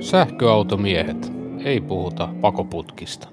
[0.00, 1.32] Sähköautomiehet.
[1.64, 3.28] Ei puhuta pakoputkista.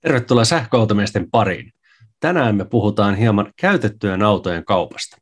[0.00, 1.72] Tervetuloa sähköautomiesten pariin.
[2.20, 5.16] Tänään me puhutaan hieman käytettyjen autojen kaupasta.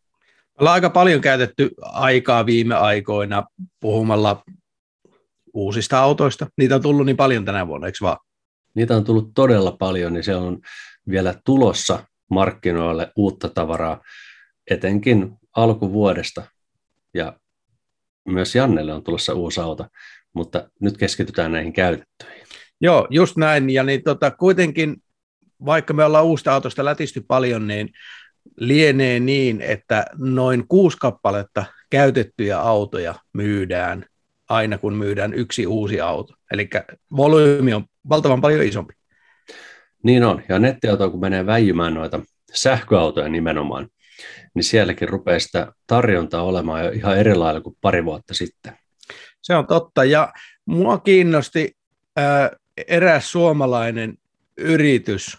[0.61, 3.45] Ollaan aika paljon käytetty aikaa viime aikoina
[3.80, 4.42] puhumalla
[5.54, 6.47] uusista autoista.
[6.56, 8.19] Niitä on tullut niin paljon tänä vuonna, eikö vaan?
[8.74, 10.58] Niitä on tullut todella paljon, niin siellä on
[11.08, 14.01] vielä tulossa markkinoille uutta tavaraa,
[14.71, 16.42] etenkin alkuvuodesta.
[17.15, 17.37] Ja
[18.28, 19.86] myös Jannelle on tulossa uusi auto,
[20.32, 22.46] mutta nyt keskitytään näihin käytettyihin.
[22.80, 23.70] Joo, just näin.
[23.70, 24.96] Ja niin tota, kuitenkin,
[25.64, 27.88] vaikka me ollaan uusta autosta lätisty paljon, niin
[28.56, 34.04] lienee niin, että noin kuusi kappaletta käytettyjä autoja myydään
[34.48, 36.34] aina, kun myydään yksi uusi auto.
[36.50, 36.70] Eli
[37.16, 38.94] volyymi on valtavan paljon isompi.
[40.02, 42.20] Niin on, ja nettiauto kun menee väijymään noita
[42.54, 43.88] sähköautoja nimenomaan,
[44.54, 48.76] niin sielläkin rupeaa sitä tarjontaa olemaan jo ihan eri lailla kuin pari vuotta sitten.
[49.42, 50.32] Se on totta, ja
[50.66, 51.76] mua kiinnosti
[52.16, 52.50] ää,
[52.88, 54.19] eräs suomalainen
[54.56, 55.38] yritys,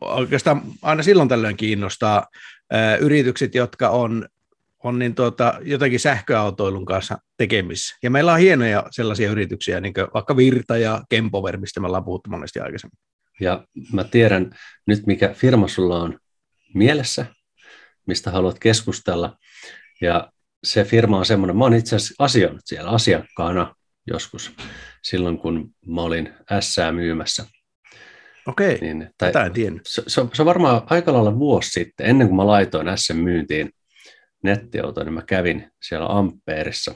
[0.00, 2.26] oikeastaan aina silloin tällöin kiinnostaa
[2.70, 4.28] ää, yritykset, jotka on,
[4.84, 7.96] on niin tuota, jotenkin sähköautoilun kanssa tekemissä.
[8.02, 12.04] Ja meillä on hienoja sellaisia yrityksiä, niin kuin vaikka Virta ja Kempover, mistä me ollaan
[12.04, 12.98] puhuttu monesti aikaisemmin.
[13.40, 14.50] Ja mä tiedän
[14.86, 16.18] nyt, mikä firma sulla on
[16.74, 17.26] mielessä,
[18.06, 19.36] mistä haluat keskustella.
[20.00, 20.32] Ja
[20.64, 23.74] se firma on semmoinen, mä oon itse asiassa asioinut siellä asiakkaana
[24.06, 24.52] joskus
[25.02, 27.46] silloin, kun mä olin S myymässä.
[28.46, 29.82] Okei, niin, tai, tätä en tiennyt.
[29.86, 33.12] Se, se, on, se on varmaan aika lailla vuosi sitten, ennen kuin mä laitoin S
[33.14, 33.70] myyntiin
[34.42, 36.94] nettiautoon, niin mä kävin siellä Ampeerissa.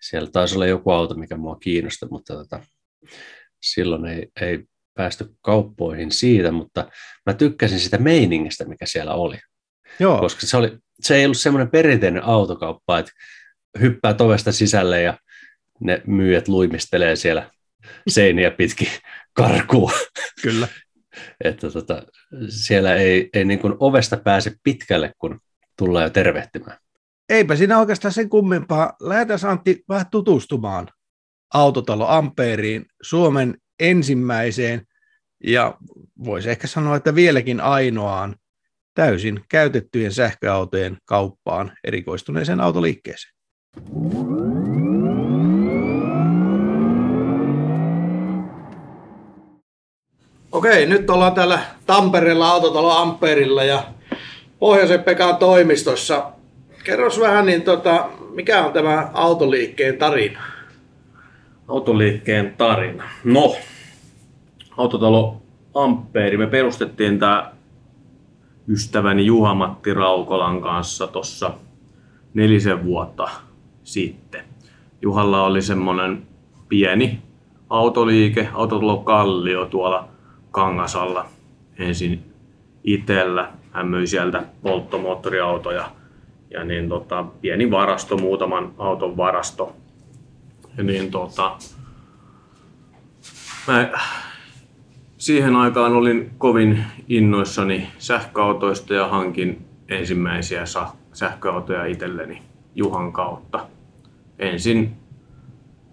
[0.00, 2.60] Siellä taisi olla joku auto, mikä mua kiinnosti, mutta tota,
[3.62, 6.88] silloin ei, ei päästy kauppoihin siitä, mutta
[7.26, 9.38] mä tykkäsin sitä meiningistä, mikä siellä oli.
[9.98, 10.18] Joo.
[10.18, 13.12] Koska se, oli, se ei ollut semmoinen perinteinen autokauppa, että
[13.80, 15.18] hyppää tovesta sisälle ja
[15.80, 17.50] ne myyjät luimistelee siellä
[18.08, 18.88] seiniä pitkin
[19.32, 19.92] karkuun.
[20.42, 20.68] Kyllä.
[21.44, 22.02] että tota,
[22.48, 25.40] siellä ei, ei niin kuin ovesta pääse pitkälle, kun
[25.78, 26.78] tullaan jo tervehtimään.
[27.28, 28.96] Eipä siinä oikeastaan sen kummempaa.
[29.00, 30.88] Lähdetään Antti vähän tutustumaan
[31.54, 34.86] autotalo Ampeeriin, Suomen ensimmäiseen
[35.44, 35.76] ja
[36.24, 38.36] voisi ehkä sanoa, että vieläkin ainoaan
[38.94, 43.34] täysin käytettyjen sähköautojen kauppaan erikoistuneeseen autoliikkeeseen.
[50.52, 53.82] Okei, nyt ollaan täällä Tampereella autotalo Amperilla ja
[54.58, 56.32] Pohjoisen Pekan toimistossa.
[56.84, 60.42] Kerros vähän, niin tota, mikä on tämä autoliikkeen tarina?
[61.68, 63.04] Autoliikkeen tarina.
[63.24, 63.56] No,
[64.76, 65.42] autotalo
[65.74, 66.36] Amperi.
[66.36, 67.53] Me perustettiin tämä
[68.68, 71.50] ystäväni Juha-Matti Raukolan kanssa tuossa
[72.34, 73.30] nelisen vuotta
[73.82, 74.44] sitten.
[75.02, 76.26] Juhalla oli semmoinen
[76.68, 77.22] pieni
[77.70, 80.08] autoliike, autotalo Kallio tuolla
[80.50, 81.26] Kangasalla
[81.78, 82.32] ensin
[82.84, 83.50] itellä.
[83.72, 85.90] Hän myi sieltä polttomoottoriautoja
[86.50, 89.76] ja niin tota, pieni varasto, muutaman auton varasto.
[90.76, 91.56] Ja niin tota,
[93.66, 93.90] mä
[95.24, 100.62] siihen aikaan olin kovin innoissani sähköautoista ja hankin ensimmäisiä
[101.12, 102.42] sähköautoja itselleni
[102.74, 103.66] Juhan kautta.
[104.38, 104.92] Ensin,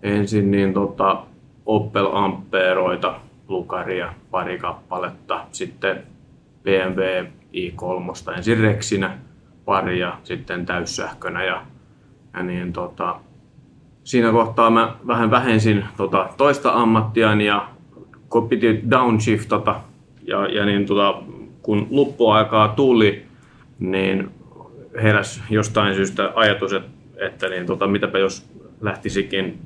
[0.03, 1.24] ensin niin tota
[1.66, 6.03] Opel Amperoita, Lucaria pari kappaletta, sitten
[6.64, 9.18] BMW i3, ensin Rexinä
[9.66, 11.44] pari ja sitten täyssähkönä.
[11.44, 11.66] Ja,
[12.34, 13.20] ja niin tota,
[14.03, 17.68] siinä kohtaa mä vähän vähensin tota toista ammattiani ja
[18.31, 19.81] kun piti downshiftata
[20.28, 21.24] ja, ja niin tota,
[21.62, 23.25] kun loppuaikaa tuli,
[23.80, 24.31] niin
[25.02, 28.46] heräs jostain syystä ajatus, että, että niin tota, mitäpä jos
[28.81, 29.59] lähtisikin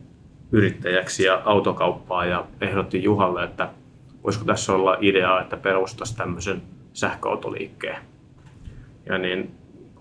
[0.51, 3.69] yrittäjäksi ja autokauppaa ja ehdotti Juhalle, että
[4.23, 6.61] voisiko tässä olla idea, että perustaisi tämmöisen
[6.93, 7.97] sähköautoliikkeen.
[9.05, 9.51] Ja niin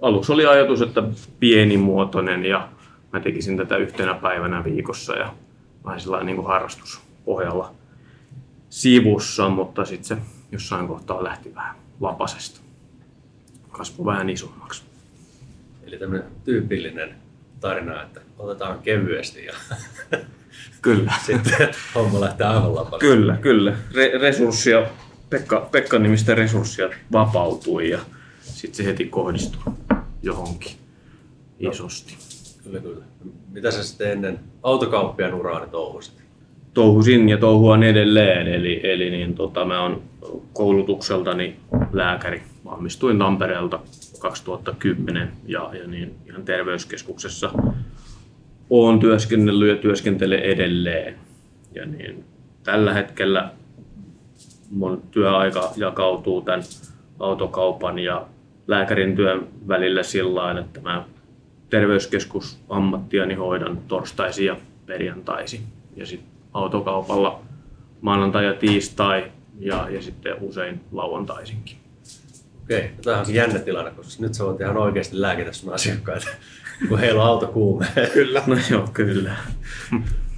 [0.02, 1.02] aluksi oli ajatus, että
[1.40, 2.68] pienimuotoinen ja
[3.12, 5.32] mä tekisin tätä yhtenä päivänä viikossa ja
[5.84, 7.74] vähän sellainen niin kuin harrastuspohjalla
[8.74, 10.22] sivussa, mutta sitten se
[10.52, 12.60] jossain kohtaa lähti vähän lapasesta.
[13.70, 14.82] Kasvoi vähän isommaksi.
[15.86, 17.14] Eli tämmöinen tyypillinen
[17.60, 19.54] tarina, että otetaan kevyesti ja
[20.82, 21.12] kyllä.
[21.26, 22.98] sitten homma lähtee aivan lapasesta.
[22.98, 23.76] Kyllä, kyllä.
[23.92, 24.86] Re- resurssia,
[25.30, 27.98] Pekka, Pekka nimistä resurssia vapautui ja
[28.40, 29.72] sitten se heti kohdistui
[30.22, 30.72] johonkin
[31.60, 31.70] no.
[31.70, 32.16] isosti.
[32.64, 33.04] Kyllä, kyllä.
[33.50, 36.23] Mitä sä sitten ennen autokauppian uraani touhusit?
[36.74, 38.48] Touhusin ja touhuan edelleen.
[38.48, 40.02] Eli, eli niin, tota, mä oon
[40.52, 41.56] koulutukseltani
[41.92, 42.42] lääkäri.
[42.64, 43.80] Valmistuin Tampereelta
[44.18, 47.50] 2010 ja, ja niin, ihan terveyskeskuksessa
[48.70, 51.14] olen työskennellyt ja työskentelen edelleen.
[51.74, 52.24] Ja niin,
[52.62, 53.50] tällä hetkellä
[54.70, 56.62] mun työaika jakautuu tämän
[57.18, 58.26] autokaupan ja
[58.66, 61.04] lääkärin työn välillä sillä että mä
[61.70, 64.56] terveyskeskusammattiani hoidan torstaisin ja
[64.86, 65.60] perjantaisin.
[65.96, 67.40] Ja sitten autokaupalla
[68.00, 71.76] maanantai ja tiistai ja, ja sitten usein lauantaisinkin.
[72.62, 76.26] Okei, no tämä on jännä tilanne, koska nyt sä voit ihan oikeasti lääkitä sun asiakkaita,
[76.88, 77.86] kun heillä on auto kuume.
[78.12, 78.42] Kyllä.
[78.46, 79.36] No joo, kyllä.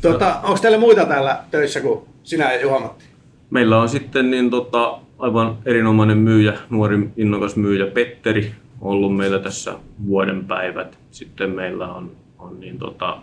[0.02, 3.04] Tota, onko teillä muita täällä töissä kuin sinä ja Juha-Matti?
[3.50, 9.74] Meillä on sitten niin tota, aivan erinomainen myyjä, nuori innokas myyjä Petteri, ollut meillä tässä
[10.06, 10.98] vuoden päivät.
[11.10, 13.18] Sitten meillä on, on niin tota,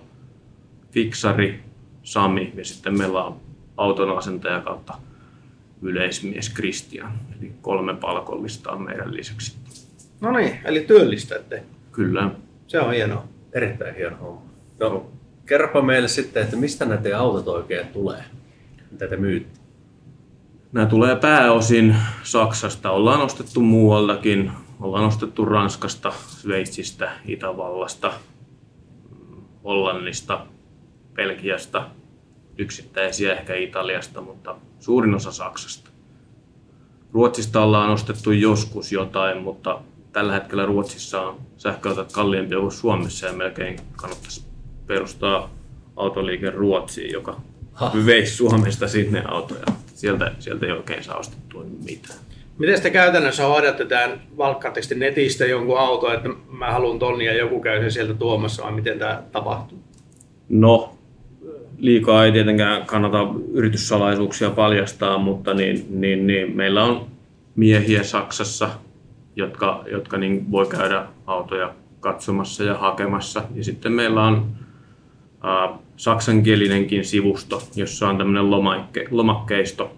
[0.91, 1.59] fiksari
[2.03, 3.35] Sami ja sitten meillä on
[3.77, 4.93] auton asentaja kautta
[5.81, 7.11] yleismies Kristian.
[7.39, 9.57] Eli kolme palkollista on meidän lisäksi.
[10.21, 11.63] No niin, eli työllistätte.
[11.91, 12.29] Kyllä.
[12.67, 13.23] Se on hienoa.
[13.53, 14.41] Erittäin hieno homma.
[14.79, 15.11] No,
[15.45, 18.23] kerropa meille sitten, että mistä nämä teidän autot oikein tulee?
[18.91, 19.59] Mitä te myytte?
[20.71, 22.91] Nämä tulee pääosin Saksasta.
[22.91, 24.51] Ollaan ostettu muualtakin.
[24.79, 28.13] Ollaan ostettu Ranskasta, Sveitsistä, Itävallasta,
[29.63, 30.45] Hollannista,
[31.13, 31.89] Belgiasta,
[32.57, 35.89] yksittäisiä ehkä Italiasta, mutta suurin osa Saksasta.
[37.13, 39.81] Ruotsista ollaan ostettu joskus jotain, mutta
[40.11, 44.45] tällä hetkellä Ruotsissa on sähköautot kalliimpia kuin Suomessa ja melkein kannattaisi
[44.87, 45.49] perustaa
[45.95, 47.41] autoliike Ruotsiin, joka
[47.73, 47.91] Ha.
[48.05, 49.65] veisi Suomesta sinne autoja.
[49.95, 52.19] Sieltä, sieltä ei oikein saa ostettua mitään.
[52.57, 57.37] Miten te käytännössä hoidatte tämän, valkkaatteko te netistä jonkun auto, että mä haluan tonni ja
[57.37, 59.83] joku käy sen sieltä tuomassa, vai miten tämä tapahtuu?
[60.49, 60.97] No,
[61.77, 67.05] liikaa ei tietenkään kannata yrityssalaisuuksia paljastaa, mutta niin, niin, niin, meillä on
[67.55, 68.69] miehiä Saksassa,
[69.35, 73.43] jotka, jotka niin voi käydä autoja katsomassa ja hakemassa.
[73.55, 74.47] Ja sitten meillä on
[75.43, 79.91] ää, saksankielinenkin sivusto, jossa on tämmöinen lomakke, lomakkeisto,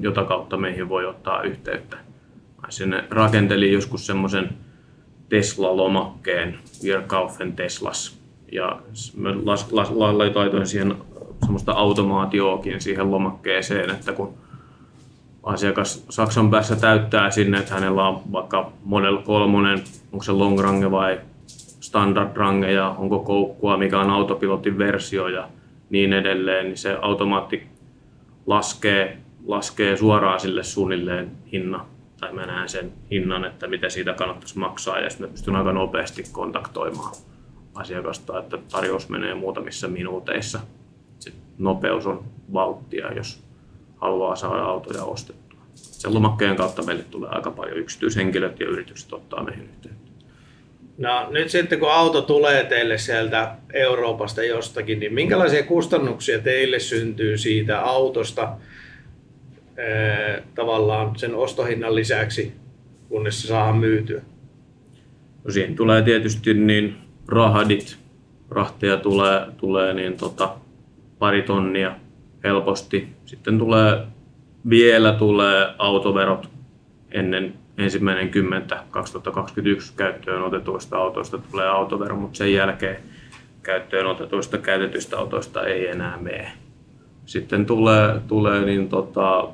[0.00, 1.96] jota kautta meihin voi ottaa yhteyttä.
[2.62, 4.50] Mä sinne rakentelin joskus semmoisen
[5.28, 8.15] Tesla-lomakkeen, Wir kaufen Teslas.
[8.52, 8.78] Ja
[9.16, 10.94] mä las, las, la- laitoin siihen
[11.40, 14.34] semmoista automaatioakin siihen lomakkeeseen, että kun
[15.42, 19.74] asiakas Saksan päässä täyttää sinne, että hänellä on vaikka Model 3,
[20.12, 21.20] onko se long range vai
[21.80, 25.48] standard range ja onko koukkua, mikä on autopilotin versio ja
[25.90, 27.66] niin edelleen, niin se automaatti
[28.46, 31.86] laskee, laskee suoraan sille suunnilleen hinnan,
[32.20, 35.72] tai mä näen sen hinnan, että mitä siitä kannattaisi maksaa, ja sitten mä pystyn aika
[35.72, 37.12] nopeasti kontaktoimaan
[37.76, 40.60] asiakasta, että tarjous menee muutamissa minuuteissa.
[41.18, 43.42] Se nopeus on valttia, jos
[43.96, 45.60] haluaa saada autoja ostettua.
[45.74, 50.06] Sen lomakkeen kautta meille tulee aika paljon yksityishenkilöt ja yritykset ottaa meihin yhteyttä.
[50.98, 57.38] No nyt sitten kun auto tulee teille sieltä Euroopasta jostakin, niin minkälaisia kustannuksia teille syntyy
[57.38, 58.52] siitä autosta
[59.76, 62.52] ee, tavallaan sen ostohinnan lisäksi,
[63.08, 64.22] kunnes se saadaan myytyä?
[65.44, 66.96] No siihen tulee tietysti niin
[67.28, 67.98] rahadit,
[68.50, 70.54] rahteja tulee, tulee niin tota,
[71.18, 71.94] pari tonnia
[72.44, 73.08] helposti.
[73.26, 74.06] Sitten tulee,
[74.68, 76.48] vielä tulee autoverot
[77.10, 78.66] ennen ensimmäinen 10.
[78.90, 82.96] 2021 käyttöön otetuista autoista tulee autovero, mutta sen jälkeen
[83.62, 86.52] käyttöön otetuista käytetyistä autoista ei enää mene.
[87.26, 89.48] Sitten tulee, tulee niin tota,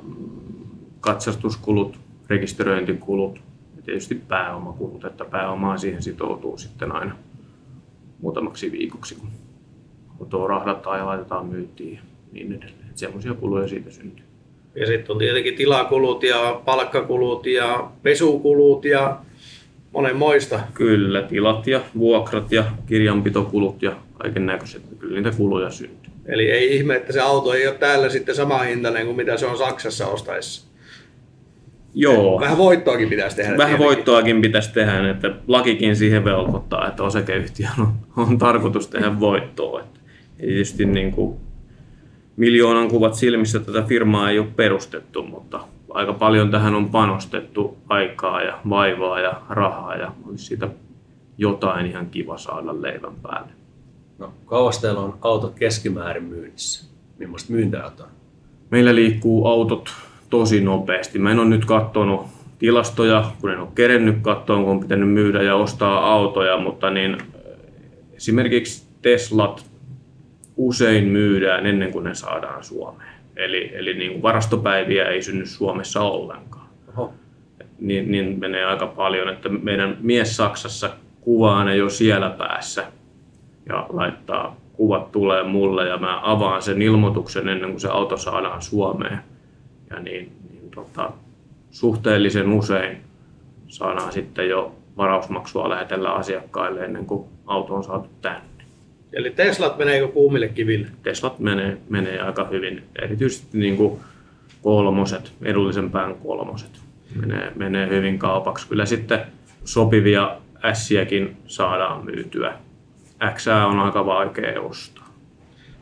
[0.99, 1.99] katsastuskulut,
[2.29, 3.41] rekisteröintikulut
[3.75, 7.15] ja tietysti pääomakulut, että pääomaa siihen sitoutuu sitten aina
[8.23, 9.29] muutamaksi viikoksi, kun
[10.19, 12.01] autoa rahdataan ja laitetaan myyntiin ja
[12.31, 12.89] niin edelleen.
[12.95, 14.25] Semmoisia kuluja siitä syntyy.
[14.75, 19.17] Ja sitten on tietenkin tilakulut ja palkkakulut ja pesukulut ja
[19.91, 20.59] monenmoista.
[20.73, 26.11] Kyllä, tilat ja vuokrat ja kirjanpitokulut ja kaiken näköiset, kyllä niitä kuluja syntyy.
[26.25, 29.45] Eli ei ihme, että se auto ei ole täällä sitten sama hintainen kuin mitä se
[29.45, 30.72] on Saksassa ostaessa.
[31.95, 33.49] Joo, Vähän voittoakin pitäisi tehdä.
[33.49, 33.85] Vähän tietenkin.
[33.85, 39.79] voittoakin pitäisi tehdä, että lakikin siihen velvoittaa, että osakeyhtiön on, on tarkoitus tehdä voittoa.
[39.79, 39.99] Että
[40.37, 41.37] tietysti niin kuin
[42.37, 45.59] miljoonan kuvat silmissä tätä firmaa ei ole perustettu, mutta
[45.89, 50.69] aika paljon tähän on panostettu aikaa ja vaivaa ja rahaa ja olisi siitä
[51.37, 53.51] jotain ihan kiva saada leivän päälle.
[54.19, 56.85] No, kauas teillä on autot keskimäärin myynnissä?
[57.17, 58.07] Millaista myyntäjät on?
[58.69, 59.89] Meillä liikkuu autot
[60.33, 61.19] tosi nopeasti.
[61.19, 62.25] Mä en ole nyt katsonut
[62.59, 67.17] tilastoja, kun en ole kerennyt katsoa, kun on pitänyt myydä ja ostaa autoja, mutta niin
[67.21, 67.27] äh,
[68.13, 69.65] esimerkiksi Teslat
[70.57, 73.13] usein myydään ennen kuin ne saadaan Suomeen.
[73.35, 76.67] Eli, eli niin kuin varastopäiviä ei synny Suomessa ollenkaan.
[76.87, 77.13] Oho.
[77.79, 80.89] Niin, niin menee aika paljon, että meidän mies Saksassa
[81.21, 82.85] kuvaa ne jo siellä päässä
[83.69, 88.61] ja laittaa kuvat tulee mulle ja mä avaan sen ilmoituksen ennen kuin se auto saadaan
[88.61, 89.32] Suomeen.
[89.89, 91.11] Ja niin, niin tota,
[91.71, 92.97] suhteellisen usein
[93.67, 98.53] saadaan sitten jo varausmaksua lähetellä asiakkaille ennen kuin auto on saatu tänne.
[99.13, 100.87] Eli Teslat meneekö kuumille kiville?
[101.03, 103.99] Teslat menee, menee aika hyvin, erityisesti niin kuin
[104.61, 106.69] kolmoset, edullisen pään kolmoset
[107.15, 108.67] menee, menee hyvin kaupaksi.
[108.67, 109.19] Kyllä sitten
[109.65, 110.37] sopivia
[110.73, 112.53] S-jäkin saadaan myytyä.
[113.35, 115.13] X on aika vaikea ostaa.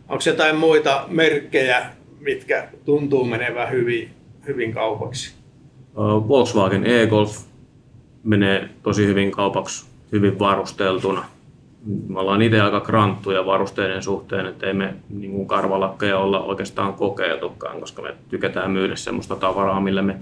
[0.10, 1.86] Onko jotain muita merkkejä,
[2.21, 4.09] mitkä tuntuu menevän hyvin,
[4.47, 5.35] hyvin kaupaksi?
[6.27, 7.37] Volkswagen e-Golf
[8.23, 11.25] menee tosi hyvin kaupaksi, hyvin varusteltuna.
[12.07, 17.79] Me ollaan itse aika kranttuja varusteiden suhteen, että ei me niin karvalakkeja olla oikeastaan kokeiltukaan,
[17.79, 20.17] koska me tykätään myydä sellaista tavaraa, millä me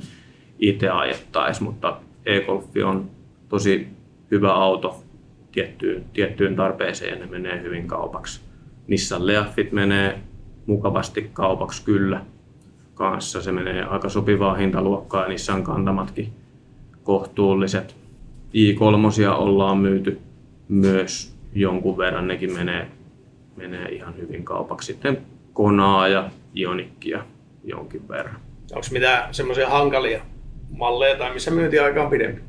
[0.60, 3.10] itse ajettaisiin, mutta e-Golf on
[3.50, 3.88] tosi
[4.32, 5.03] hyvä auto
[5.51, 8.41] tiettyyn, tiettyyn tarpeeseen ja ne menee hyvin kaupaksi.
[8.88, 10.20] Nissan Leafit menee
[10.66, 12.25] mukavasti kaupaksi kyllä
[12.94, 13.42] kanssa.
[13.42, 16.34] Se menee aika sopivaa hintaluokkaa ja Nissan kantamatkin
[17.04, 17.96] kohtuulliset.
[18.54, 20.20] i3 ollaan myyty
[20.68, 22.88] myös jonkun verran, nekin menee,
[23.56, 24.86] menee ihan hyvin kaupaksi.
[24.86, 25.18] Sitten
[25.54, 27.24] Konaa ja Ionikkia
[27.63, 28.36] jonkin verran.
[28.72, 30.22] Onko mitään semmoisia hankalia
[30.78, 32.42] malleja tai missä myyntiaika on pidempi?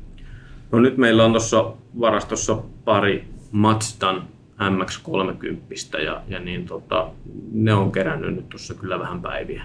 [0.71, 4.23] No nyt meillä on tuossa varastossa pari Mazdan
[4.61, 7.07] MX-30 ja, ja niin tota,
[7.51, 9.63] ne on kerännyt nyt tuossa kyllä vähän päiviä.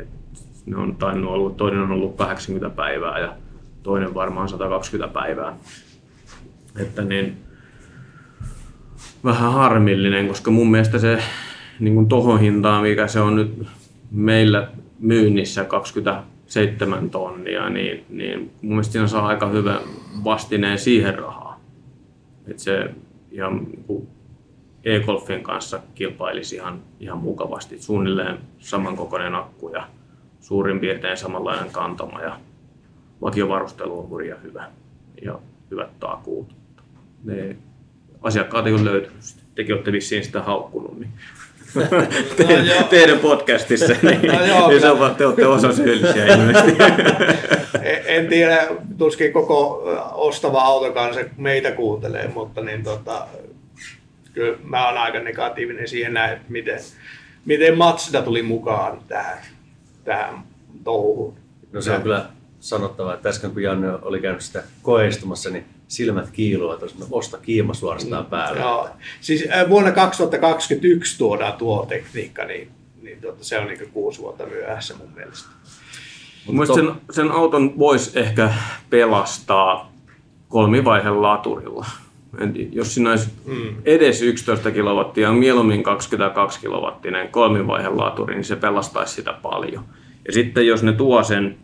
[0.00, 0.08] Et
[0.66, 3.36] ne on tainnut ollut, toinen on ollut 80 päivää ja
[3.82, 5.56] toinen varmaan 120 päivää.
[6.76, 7.36] Että niin,
[9.24, 11.22] vähän harmillinen, koska mun mielestä se
[11.80, 13.66] niin kuin tohon hintaan, mikä se on nyt
[14.10, 14.68] meillä
[14.98, 19.80] myynnissä 27 tonnia, niin, niin mun mielestä siinä saa aika hyvän
[20.24, 21.60] vastineen siihen rahaan.
[22.46, 22.90] Että se
[23.30, 23.66] ihan
[24.84, 27.82] e-golfin kanssa kilpailisi ihan, ihan mukavasti.
[27.82, 29.88] Suunnilleen samankokoinen akku ja
[30.40, 32.40] suurin piirtein samanlainen kantama ja
[33.22, 34.70] vakiovarustelu on hurja hyvä
[35.22, 35.38] ja
[35.70, 36.56] hyvät takuut.
[37.24, 37.56] Ne
[38.22, 39.18] asiakkaat ei ole löytynyt.
[39.54, 40.98] Tekin olette vissiin sitä haukkunut.
[40.98, 41.12] Niin.
[42.36, 46.76] Te, no, teidän podcastissa, niin, no, joo, niin se on, te olette osa syyllisiä ilmeisesti.
[48.06, 48.68] en tiedä,
[48.98, 49.82] tuskin koko
[50.12, 53.26] ostava autokansa meitä kuuntelee, mutta niin tota,
[54.38, 56.80] kyllä mä oon aika negatiivinen siihen näin, että miten,
[57.44, 59.38] miten Matsida tuli mukaan tähän,
[60.04, 60.42] tähän
[60.84, 61.34] touhuun.
[61.72, 62.26] No se on kyllä
[62.60, 67.74] sanottava, että äsken kun Janne oli käynyt sitä koeistumassa, niin silmät kiiluvat, että osta kiima
[67.74, 68.30] suorastaan mm.
[68.30, 68.60] päälle.
[68.60, 68.88] Joo.
[69.20, 72.70] Siis vuonna 2021 tuodaan tuo tekniikka, niin,
[73.02, 75.48] niin tuota, se on niin kuusi vuotta myöhässä mun mielestä.
[76.46, 78.52] Mun sen, sen auton voisi ehkä
[78.90, 79.92] pelastaa
[80.48, 81.86] kolmivaiheen laturilla.
[82.72, 83.74] Jos siinä olisi mm.
[83.84, 89.84] edes 11 kilowattia, mieluummin 22 kilowattinen kolmivaiheen laturi, niin se pelastaisi sitä paljon.
[90.26, 91.56] Ja sitten jos ne tuo sen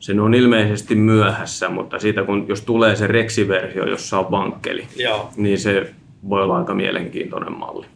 [0.00, 5.30] sen on ilmeisesti myöhässä, mutta siitä kun jos tulee se reksiversio, jossa on vankkeli, Joo.
[5.36, 5.90] niin se
[6.28, 7.86] voi olla aika mielenkiintoinen malli.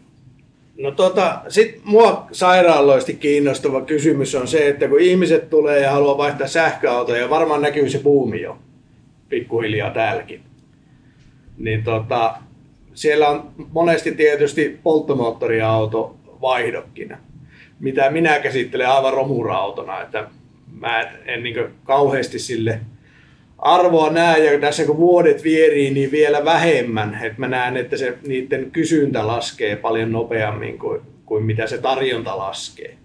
[0.79, 6.19] No tota, sit mua sairaaloisesti kiinnostava kysymys on se, että kun ihmiset tulee ja haluaa
[6.19, 8.59] vaihtaa sähköautoja, ja varmaan näkyy se buumi jo
[9.29, 10.41] pikkuhiljaa täälläkin,
[11.59, 12.35] niin tota,
[12.95, 17.19] siellä on monesti tietysti polttomoottoriauto vaihdokkina,
[17.81, 20.29] mitä minä käsittelen aivan romurautona, että
[20.81, 22.81] mä en, en niin kauheasti sille
[23.63, 27.19] arvoa näe, ja tässä kun vuodet vierii, niin vielä vähemmän.
[27.23, 32.39] Et mä näen, että se, niiden kysyntä laskee paljon nopeammin kuin, kuin mitä se tarjonta
[32.39, 32.97] laskee.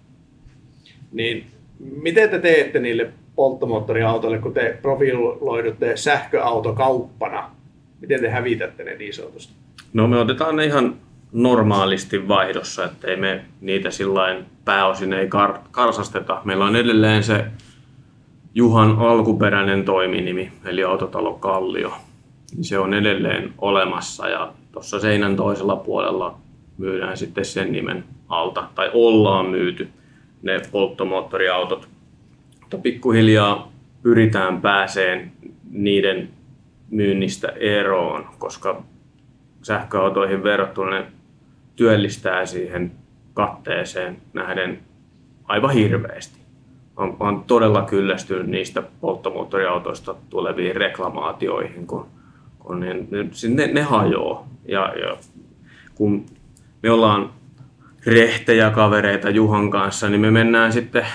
[1.12, 1.46] Niin
[1.78, 7.50] miten te teette niille polttomoottoriautoille, kun te profiloidutte sähköautokauppana?
[8.00, 9.52] Miten te hävitätte ne niin sanotusti?
[9.92, 10.96] No me otetaan ne ihan
[11.32, 16.42] normaalisti vaihdossa, ettei me niitä sillain pääosin ei kar- karsasteta.
[16.44, 17.44] Meillä on edelleen se
[18.54, 21.92] Juhan alkuperäinen toiminimi, eli Autotalo Kallio.
[22.60, 26.38] Se on edelleen olemassa ja tuossa seinän toisella puolella
[26.78, 29.88] myydään sitten sen nimen alta, tai ollaan myyty
[30.42, 31.88] ne polttomoottoriautot.
[32.60, 35.32] Mutta pikkuhiljaa pyritään pääseen
[35.70, 36.28] niiden
[36.90, 38.82] myynnistä eroon, koska
[39.62, 41.06] sähköautoihin verrattuna ne
[41.76, 42.92] työllistää siihen
[43.34, 44.78] katteeseen nähden
[45.44, 46.38] aivan hirveästi.
[46.96, 52.06] On, on todella kyllästynyt niistä polttomoottoriautoista tuleviin reklamaatioihin, kun,
[52.58, 52.94] kun ne,
[53.54, 54.48] ne, ne hajoaa.
[54.64, 55.16] Ja, ja
[55.94, 56.26] kun
[56.82, 57.30] me ollaan
[58.06, 61.06] rehtejä kavereita Juhan kanssa, niin me mennään sitten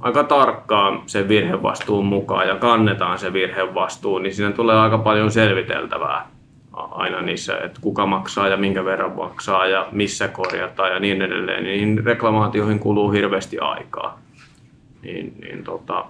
[0.00, 6.28] aika tarkkaan sen virhevastuun mukaan ja kannetaan se virhevastuu, niin siinä tulee aika paljon selviteltävää
[6.72, 11.64] aina niissä, että kuka maksaa ja minkä verran maksaa ja missä korjataan ja niin edelleen,
[11.64, 14.20] niin reklamaatioihin kuluu hirveästi aikaa.
[15.02, 16.04] Niin, niin tota,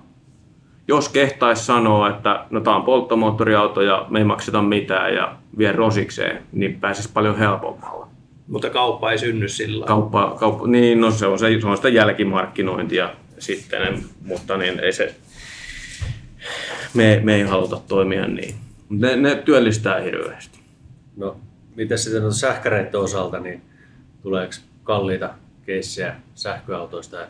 [0.89, 5.73] jos kehtaisi sanoa, että no tämä on polttomoottoriauto ja me ei makseta mitään ja vie
[5.73, 8.09] rosikseen, niin pääsisi paljon helpommalla.
[8.49, 11.89] Mutta kauppa ei synny sillä Kauppa, kauppa, niin no se on, se, se on sitä
[11.89, 13.09] jälkimarkkinointia
[13.43, 15.15] sitten, mutta niin ei se,
[16.95, 18.55] me, me ei haluta toimia niin.
[18.89, 20.59] Ne, ne työllistää hirveästi.
[21.17, 21.37] No,
[21.77, 23.63] miten sitten on sähkäreiden osalta, niin
[24.23, 24.53] tuleeko
[24.85, 25.31] kalliita
[25.67, 27.27] keissejä sähköautoista ja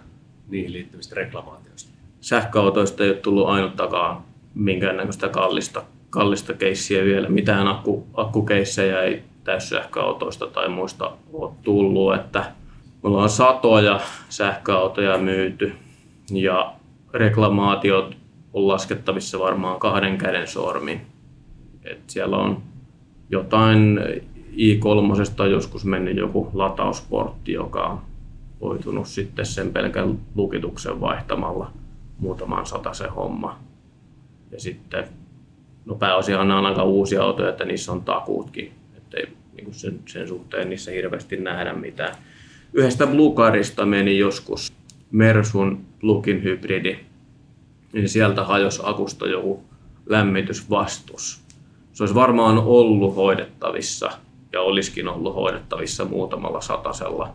[0.49, 1.91] niihin liittyvistä reklamaatioista?
[2.21, 4.23] Sähköautoista ei ole tullut ainuttakaan
[4.55, 7.29] minkäännäköistä kallista, kallista keissiä vielä.
[7.29, 12.15] Mitään akku, akkukeissejä ei täyssähköautoista tai muista ole tullut.
[12.15, 12.39] Että
[13.03, 15.73] me ollaan satoja sähköautoja myyty
[16.31, 16.75] ja
[17.15, 18.17] reklamaatiot
[18.53, 21.01] on laskettavissa varmaan kahden käden sormin.
[21.85, 22.63] Et siellä on
[23.31, 24.01] jotain
[24.53, 28.01] i3 on joskus mennyt joku latausportti, joka on
[28.61, 31.73] voitunut sitten sen pelkän lukituksen vaihtamalla
[32.19, 33.59] muutaman se homma.
[34.51, 35.05] Ja sitten,
[35.85, 40.71] no pääosiaan on aika uusia autoja, että niissä on takuutkin, ettei niin sen, sen suhteen
[40.71, 42.15] niissä hirveästi nähdä mitään.
[42.73, 44.73] Yhdestä Blue Carista meni joskus
[45.11, 46.99] Mersun plugin hybridi,
[47.93, 49.65] niin sieltä hajosi akusta joku
[50.07, 51.41] lämmitysvastus.
[51.93, 54.11] Se olisi varmaan ollut hoidettavissa
[54.53, 57.35] ja olisikin ollut hoidettavissa muutamalla satasella,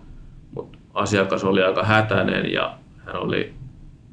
[0.56, 3.54] mutta asiakas oli aika hätäinen ja hän oli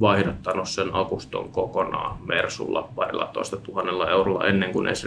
[0.00, 5.06] vaihdottanut sen akuston kokonaan Mersulla parilla toista tuhannella eurolla ennen kuin edes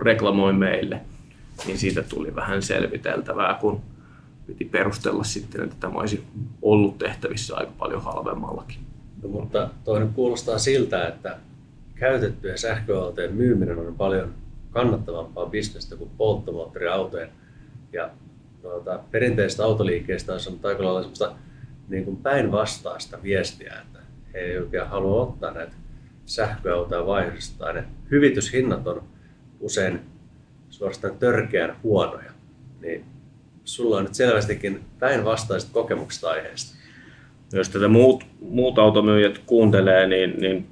[0.00, 1.00] reklamoi meille.
[1.66, 3.80] Niin siitä tuli vähän selviteltävää, kun
[4.46, 6.24] piti perustella sitten, että tämä olisi
[6.62, 8.78] ollut tehtävissä aika paljon halvemmallakin.
[9.22, 11.38] No, mutta toinen kuulostaa siltä, että
[11.94, 14.34] käytettyjen sähköautojen myyminen on paljon
[14.70, 17.28] kannattavampaa bisnestä kuin polttomoottoriautojen.
[17.92, 18.10] Ja
[18.62, 21.32] tuota, perinteistä autoliikkeestä on saanut aika lailla sellaista
[21.88, 23.98] niin kuin päinvastaista viestiä, että
[24.34, 25.72] he ei oikein halua ottaa näitä
[26.26, 27.72] sähköautoja vaihdosta.
[27.72, 29.02] Ne hyvityshinnat on
[29.60, 30.00] usein
[30.70, 32.32] suorastaan törkeän huonoja.
[32.80, 33.04] Niin
[33.64, 36.76] sulla on nyt selvästikin päinvastaiset kokemukset aiheesta.
[37.52, 40.66] Jos tätä muut, muut automyyjät kuuntelee, niin, niin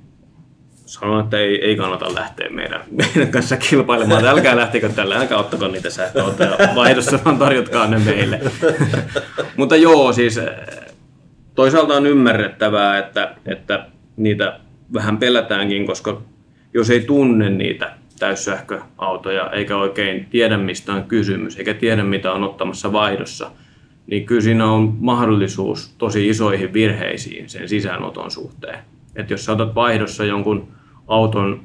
[0.87, 4.26] sanon, että ei, ei kannata lähteä meidän, meidän kanssa kilpailemaan.
[4.26, 8.40] Älkää lähtikö tällä, älkää ottako niitä sähköautoja vaihdossa, vaan tarjotkaa ne meille.
[9.57, 10.40] Mutta joo, siis
[11.55, 14.61] toisaalta on ymmärrettävää, että, että niitä
[14.94, 16.22] vähän pelätäänkin, koska
[16.74, 22.44] jos ei tunne niitä täyssähköautoja eikä oikein tiedä mistä on kysymys eikä tiedä mitä on
[22.44, 23.50] ottamassa vaihdossa,
[24.06, 28.78] niin kyllä siinä on mahdollisuus tosi isoihin virheisiin sen sisäänoton suhteen.
[29.16, 30.68] Että jos sä otat vaihdossa jonkun
[31.06, 31.61] auton,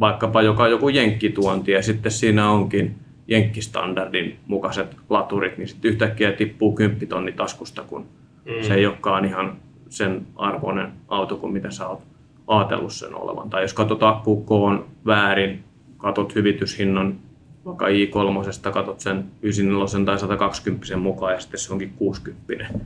[0.00, 2.94] vaikkapa joka joku jenkkituonti ja sitten siinä onkin
[3.28, 8.06] jenkkistandardin mukaiset laturit, niin sitten yhtäkkiä tippuu 10 tonni taskusta, kun
[8.44, 8.62] mm.
[8.62, 9.56] se ei olekaan ihan
[9.88, 12.02] sen arvoinen auto kuin mitä sä oot
[12.46, 13.50] ajatellut sen olevan.
[13.50, 15.64] Tai jos katsot akkukoon väärin,
[15.98, 17.18] katot hyvityshinnan
[17.66, 22.66] vaikka i3, katot sen 94 tai 120 mukaan ja sitten se onkin 60.
[22.74, 22.80] Mm.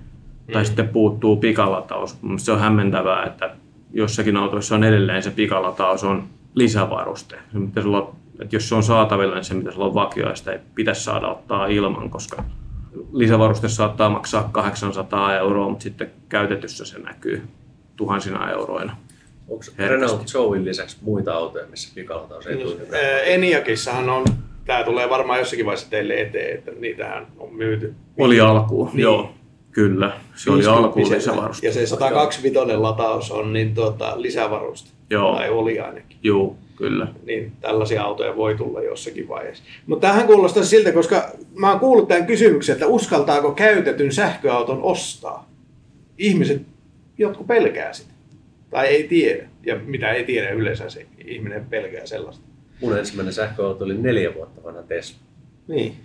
[0.52, 2.18] Tai sitten puuttuu pikalataus.
[2.36, 3.50] Se on hämmentävää, että
[3.92, 7.38] jossakin autoissa on edelleen se pikalataus on lisävaruste.
[7.74, 10.58] Se olla, että jos se on saatavilla, niin se pitäisi olla vakio ja sitä ei
[10.74, 12.44] pitäisi saada ottaa ilman, koska
[13.12, 17.42] lisävaruste saattaa maksaa 800 euroa, mutta sitten käytetyssä se näkyy
[17.96, 18.96] tuhansina euroina.
[19.50, 22.74] Onko Renault Zoein lisäksi muita autoja, missä pikalataus ei tule?
[23.24, 24.24] Eniakissahan on,
[24.66, 27.94] tämä tulee varmaan jossakin vaiheessa teille eteen, että niitähän on myyty.
[28.18, 29.00] Oli alkuun, niin.
[29.00, 29.30] joo.
[29.72, 31.66] Kyllä, se oli alkuun lisävaruste.
[31.66, 34.90] Ja se 125 lataus on niin tuota, lisävaruste.
[35.10, 35.36] Joo.
[35.36, 36.16] Tai oli ainakin.
[36.22, 37.06] Joo, kyllä.
[37.26, 39.64] Niin tällaisia autoja voi tulla jossakin vaiheessa.
[39.86, 45.50] Mutta tähän kuulostaa siltä, koska mä oon kuullut tämän kysymyksen, että uskaltaako käytetyn sähköauton ostaa.
[46.18, 46.62] Ihmiset,
[47.18, 48.12] jotkut pelkää sitä.
[48.70, 49.48] Tai ei tiedä.
[49.66, 52.44] Ja mitä ei tiedä yleensä se ihminen pelkää sellaista.
[52.80, 55.18] Mun ensimmäinen sähköauto oli neljä vuotta vanha Tesla.
[55.68, 55.96] Niin.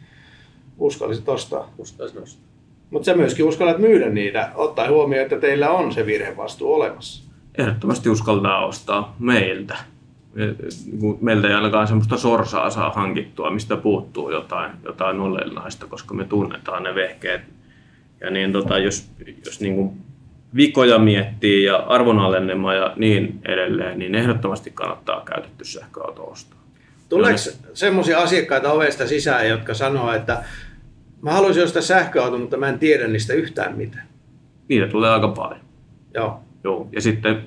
[0.77, 1.73] Uskallisit ostaa.
[1.77, 2.45] Uskallisin ostaa.
[2.89, 7.31] Mutta sä myöskin uskallat myydä niitä, ottaa huomioon, että teillä on se virhevastuu olemassa.
[7.57, 9.77] Ehdottomasti uskaltaa ostaa meiltä.
[10.85, 16.23] Niinku meiltä ei ainakaan semmoista sorsaa saa hankittua, mistä puuttuu jotain, jotain olennaista, koska me
[16.23, 17.41] tunnetaan ne vehkeet.
[18.21, 19.11] Ja niin tota, jos,
[19.45, 19.97] jos niin kuin
[20.55, 26.59] vikoja miettii ja arvonalennema ja niin edelleen, niin ehdottomasti kannattaa käytetty sähköauto ostaa.
[27.09, 27.37] Tuleeko
[27.73, 30.43] semmoisia asiakkaita ovesta sisään, jotka sanoo, että
[31.25, 34.07] Mä haluaisin ostaa sähköauton, mutta mä en tiedä niistä yhtään mitään.
[34.67, 35.59] Niitä tulee aika paljon.
[36.13, 36.39] Joo.
[36.63, 36.87] Joo.
[36.91, 37.41] Ja sitten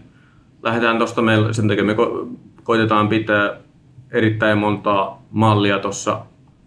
[0.62, 3.56] lähdetään tuosta meillä, sen takia me ko- koitetaan pitää
[4.10, 6.20] erittäin montaa mallia tuossa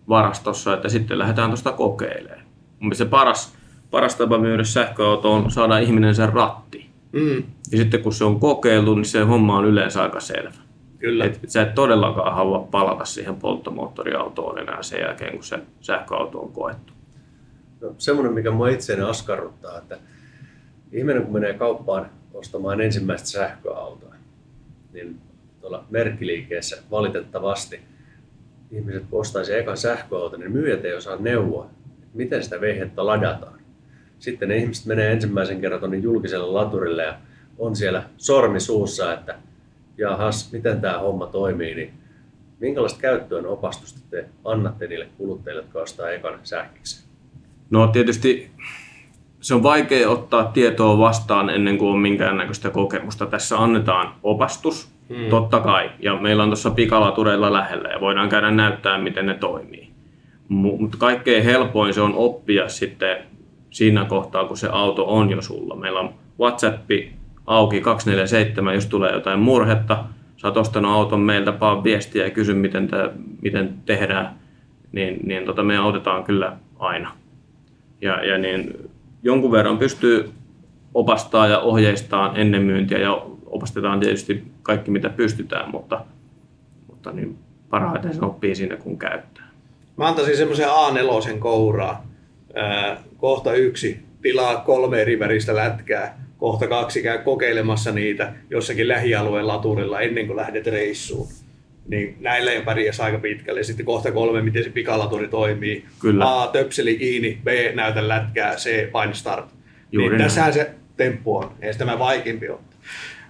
[0.10, 2.42] varastossa, että sitten lähdetään tuosta kokeilemaan.
[2.80, 3.58] Mun se paras,
[3.92, 6.90] paras tapa myydä sähköauto on saada ihminen sen ratti.
[7.12, 10.54] Mm, Ja sitten kun se on kokeiltu, niin se homma on yleensä aika selvä.
[11.00, 11.26] kyllä.
[11.26, 16.52] Et sä et todellakaan halua palata siihen polttomoottoriautoon enää sen jälkeen, kun se sähköauto on
[16.52, 16.94] koettu.
[17.82, 19.98] No, semmoinen, mikä mua itseäni askarruttaa, että
[20.92, 24.16] ihminen kun menee kauppaan ostamaan ensimmäistä sähköautoa,
[24.94, 25.20] niin
[25.62, 27.80] tuolla merkkiliikkeessä valitettavasti
[28.72, 31.68] ihmiset kun ostaisi ekan sähköauton, niin myyjät ei osaa neuvoa,
[32.14, 33.61] miten sitä vehjettä ladataan.
[34.22, 37.16] Sitten ne ihmiset menee ensimmäisen kerran tuonne julkiselle laturille ja
[37.60, 39.36] on siellä sormi suussa, että
[39.98, 41.94] jahas, miten tämä homma toimii, niin
[42.60, 47.10] minkälaista käyttöön opastusta te annatte niille kuluttajille, jotka ostaa ekan sähkiksen?
[47.70, 48.52] No tietysti
[49.40, 53.26] se on vaikea ottaa tietoa vastaan ennen kuin on minkäännäköistä kokemusta.
[53.26, 55.30] Tässä annetaan opastus, hmm.
[55.30, 59.92] totta kai, ja meillä on tuossa pikalatureilla lähellä ja voidaan käydä näyttää, miten ne toimii.
[60.48, 63.31] Mutta kaikkein helpoin se on oppia sitten
[63.72, 65.76] siinä kohtaa, kun se auto on jo sulla.
[65.76, 66.92] Meillä on WhatsApp
[67.46, 70.06] auki 247, jos tulee jotain murhetta,
[70.38, 73.10] sä oot ostanut auton meiltä, paa viestiä ja kysy, miten, tää,
[73.42, 74.36] miten tehdään,
[74.92, 77.12] niin, niin tota, me autetaan kyllä aina.
[78.02, 78.90] Ja, ja niin
[79.24, 80.32] jonkun verran pystyy
[80.94, 86.06] opastaa ja ohjeistaa ennen myyntiä ja opastetaan tietysti kaikki mitä pystytään, mutta,
[86.88, 87.38] mutta niin
[87.70, 89.50] parhaiten se oppii siinä kun käyttää.
[89.98, 92.11] Mä antaisin semmoisen A4 kouraa.
[92.56, 96.22] Ää, kohta yksi, tilaa kolme eri väristä lätkää.
[96.38, 101.28] Kohta kaksi, käy kokeilemassa niitä jossakin lähialueen laturilla ennen kuin lähdet reissuun.
[101.88, 103.64] Niin näillä jo pärjäs aika pitkälle.
[103.64, 105.86] Sitten kohta kolme, miten se pikalaturi toimii.
[106.00, 106.42] Kyllä.
[106.42, 109.46] A, töpseli kiinni, B, näytä lätkää, C, paina start.
[109.92, 112.80] Juuri niin tässähän se temppu on, ei sitä mä vaikeampi ottaa.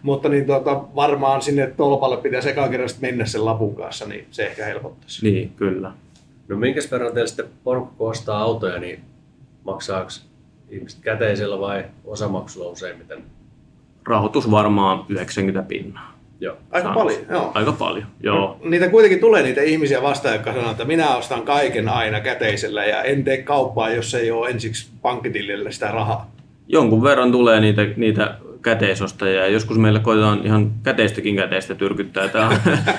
[0.02, 2.50] Mutta niin tota, varmaan sinne tolpalle pitäisi
[2.88, 5.32] sit mennä sen lapun kanssa, niin se ehkä helpottaisi.
[5.32, 5.92] Niin, kyllä.
[6.52, 9.00] No minkäs verran teillä sitten porukka ostaa autoja, niin
[9.64, 10.10] maksaako
[10.70, 13.24] ihmiset käteisellä vai osamaksulla useimmiten?
[14.08, 16.18] Rahoitus varmaan 90 pinnaa.
[16.40, 16.58] Joo.
[16.72, 16.98] Aika Saat.
[16.98, 17.52] paljon, joo.
[17.54, 18.58] Aika paljon, joo.
[18.64, 23.04] Niitä kuitenkin tulee niitä ihmisiä vastaan, jotka sanoo, että minä ostan kaiken aina käteisellä ja
[23.04, 26.32] en tee kauppaa, jos ei ole ensiksi pankkitilille sitä rahaa.
[26.68, 32.50] Jonkun verran tulee niitä, niitä käteisostajia joskus meillä koitetaan ihan käteistäkin käteistä tyrkyttää, että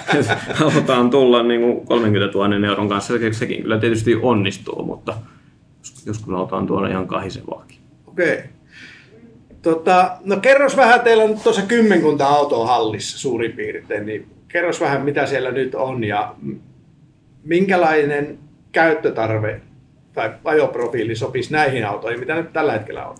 [0.54, 5.14] halutaan tulla niin kuin 30 000 euron kanssa, Se- sekin kyllä tietysti onnistuu, mutta
[6.06, 7.78] joskus- halutaan tuoda ihan kahisevaakin.
[8.06, 8.38] Okei.
[9.62, 14.80] Tota, no kerros vähän, teillä on nyt tuossa kymmenkunta autoa hallissa suurin piirtein, niin kerros
[14.80, 16.34] vähän mitä siellä nyt on ja
[17.44, 18.38] minkälainen
[18.72, 19.60] käyttötarve
[20.12, 23.16] tai ajoprofiili sopisi näihin autoihin, mitä nyt tällä hetkellä on.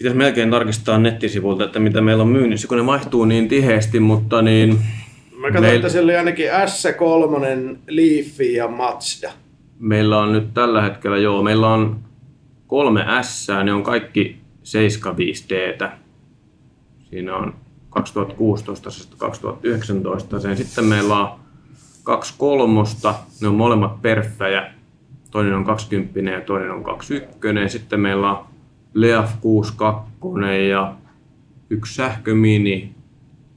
[0.00, 4.42] Pitäisi melkein tarkistaa nettisivuilta, että mitä meillä on myynnissä, kun ne vaihtuu niin tiheesti, mutta
[4.42, 4.78] niin...
[5.36, 9.30] Mä katsoin, Meil- että siellä oli ainakin S3, Leaf ja Mazda.
[9.78, 12.00] Meillä on nyt tällä hetkellä, joo, meillä on
[12.66, 15.88] kolme S, ne on kaikki 75D.
[17.10, 17.54] Siinä on
[17.90, 20.40] 2016, 2019.
[20.40, 21.40] Sen sitten meillä on
[22.02, 24.72] kaksi kolmosta, ne on molemmat perfejä.
[25.30, 27.78] Toinen on 20 ja toinen on 21.
[27.78, 28.49] Sitten meillä on
[28.94, 30.94] Leaf 62 ja
[31.70, 32.94] yksi sähkömini,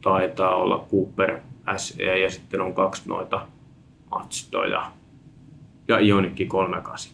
[0.02, 1.40] taitaa olla Cooper
[1.78, 3.48] SE ja sitten on kaksi noita
[4.12, 4.92] Mazdoja
[5.88, 7.14] ja Ioniq 38.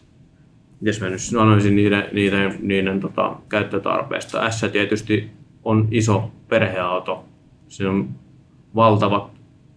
[0.82, 4.50] Jos mä nyt sanoisin niiden, niiden, niiden tota, käyttötarpeesta.
[4.50, 5.30] S tietysti
[5.64, 7.24] on iso perheauto.
[7.68, 8.08] Se on
[8.74, 9.30] valtava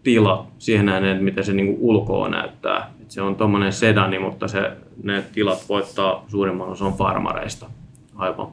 [0.04, 2.94] tila siihen nähden, mitä se niinku ulkoa näyttää.
[3.02, 4.72] Et se on tuommoinen sedani, mutta se,
[5.04, 7.66] ne tilat voittaa suurimman osan farmareista.
[8.16, 8.48] Aivan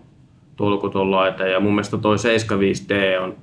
[0.57, 1.51] tolkuton laite.
[1.51, 3.37] Ja mun mielestä toi 75D on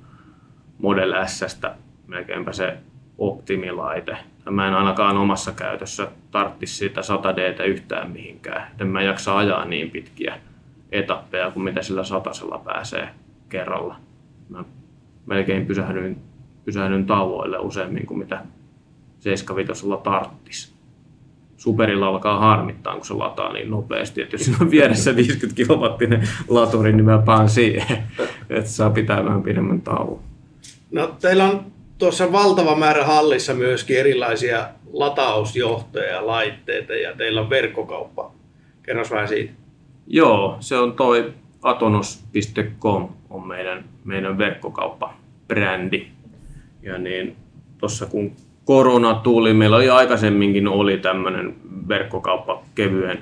[0.78, 1.74] Model S-stä
[2.06, 2.76] melkeinpä se
[3.18, 4.16] optimilaite.
[4.50, 8.70] Mä en ainakaan omassa käytössä tarttisi sitä 100 d yhtään mihinkään.
[8.80, 10.40] En mä jaksa ajaa niin pitkiä
[10.92, 13.08] etappeja kuin mitä sillä satasella pääsee
[13.48, 13.96] kerralla.
[14.48, 14.64] Mä
[15.26, 16.18] melkein pysähdyin,
[16.64, 18.42] pysähdyin tauoille useammin kuin mitä
[19.20, 20.77] 75 tarttis.
[21.58, 26.28] Superilla alkaa harmittaa, kun se lataa niin nopeasti, että jos siinä on vieressä 50 kilowattinen
[26.48, 27.98] laturi, niin mä paan siihen,
[28.50, 30.20] että saa pitää vähän pidemmän tauon.
[30.90, 31.64] No teillä on
[31.98, 38.32] tuossa valtava määrä hallissa myöskin erilaisia latausjohtoja ja laitteita ja teillä on verkkokauppa.
[38.82, 39.52] Kerros vähän siitä.
[40.06, 46.06] Joo, se on toi atonos.com on meidän, meidän verkkokauppabrändi.
[46.82, 47.36] Ja niin
[47.78, 48.32] tuossa kun
[48.68, 51.54] korona tuli, meillä oli aikaisemminkin oli tämmöinen
[51.88, 53.18] verkkokauppa kevyen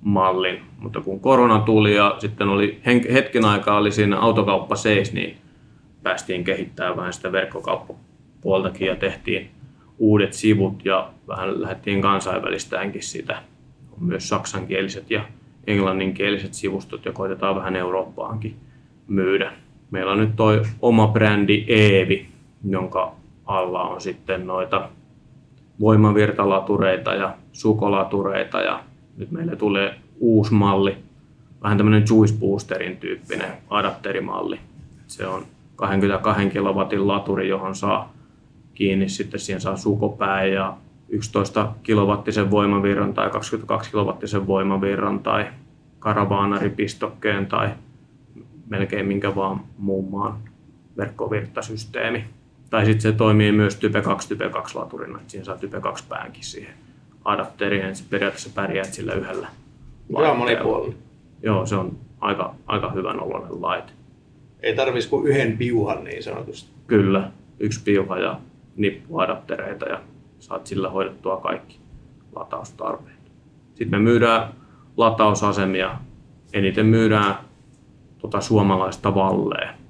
[0.00, 2.80] mallin, mutta kun korona tuli ja sitten oli
[3.12, 5.36] hetken aikaa oli siinä autokauppa seis, niin
[6.02, 9.50] päästiin kehittämään vähän sitä verkkokauppapuoltakin ja tehtiin
[9.98, 13.42] uudet sivut ja vähän lähdettiin kansainvälistäänkin sitä
[13.92, 15.24] on myös saksankieliset ja
[15.66, 18.56] englanninkieliset sivustot ja koitetaan vähän Eurooppaankin
[19.08, 19.52] myydä.
[19.90, 22.26] Meillä on nyt toi oma brändi Eevi,
[22.68, 24.88] jonka alla on sitten noita
[25.80, 28.84] voimavirtalatureita ja sukolatureita ja
[29.16, 30.96] nyt meille tulee uusi malli,
[31.62, 34.60] vähän tämmöinen juice boosterin tyyppinen adapterimalli.
[35.06, 35.44] Se on
[35.76, 38.12] 22 kilowatin laturi, johon saa
[38.74, 40.76] kiinni, sitten siihen saa sukopää ja
[41.08, 45.46] 11 kilowattisen voimavirran tai 22 kilowattisen voimavirran tai
[45.98, 47.70] karavaanaripistokkeen tai
[48.68, 50.38] melkein minkä vaan muun maan
[50.96, 52.24] verkkovirtasysteemi.
[52.72, 56.04] Tai sitten se toimii myös Type 2 Type 2 laturina, että siinä saa Type 2
[56.08, 56.74] päänkin siihen
[57.24, 59.48] adapteriin, että periaatteessa pärjäät sillä yhdellä
[60.18, 60.98] Hyvä monipuolinen.
[61.42, 63.92] Joo, se on aika, aika hyvän oloinen laite.
[64.60, 66.70] Ei tarvitsisi kuin yhden piuhan niin sanotusti.
[66.86, 67.30] Kyllä,
[67.60, 68.40] yksi piuha ja
[68.76, 70.00] nippuadaptereita ja
[70.38, 71.78] saat sillä hoidettua kaikki
[72.34, 73.32] lataustarpeet.
[73.74, 74.52] Sitten me myydään
[74.96, 75.98] latausasemia.
[76.52, 77.34] Eniten myydään
[78.18, 79.81] tota suomalaista Vallee.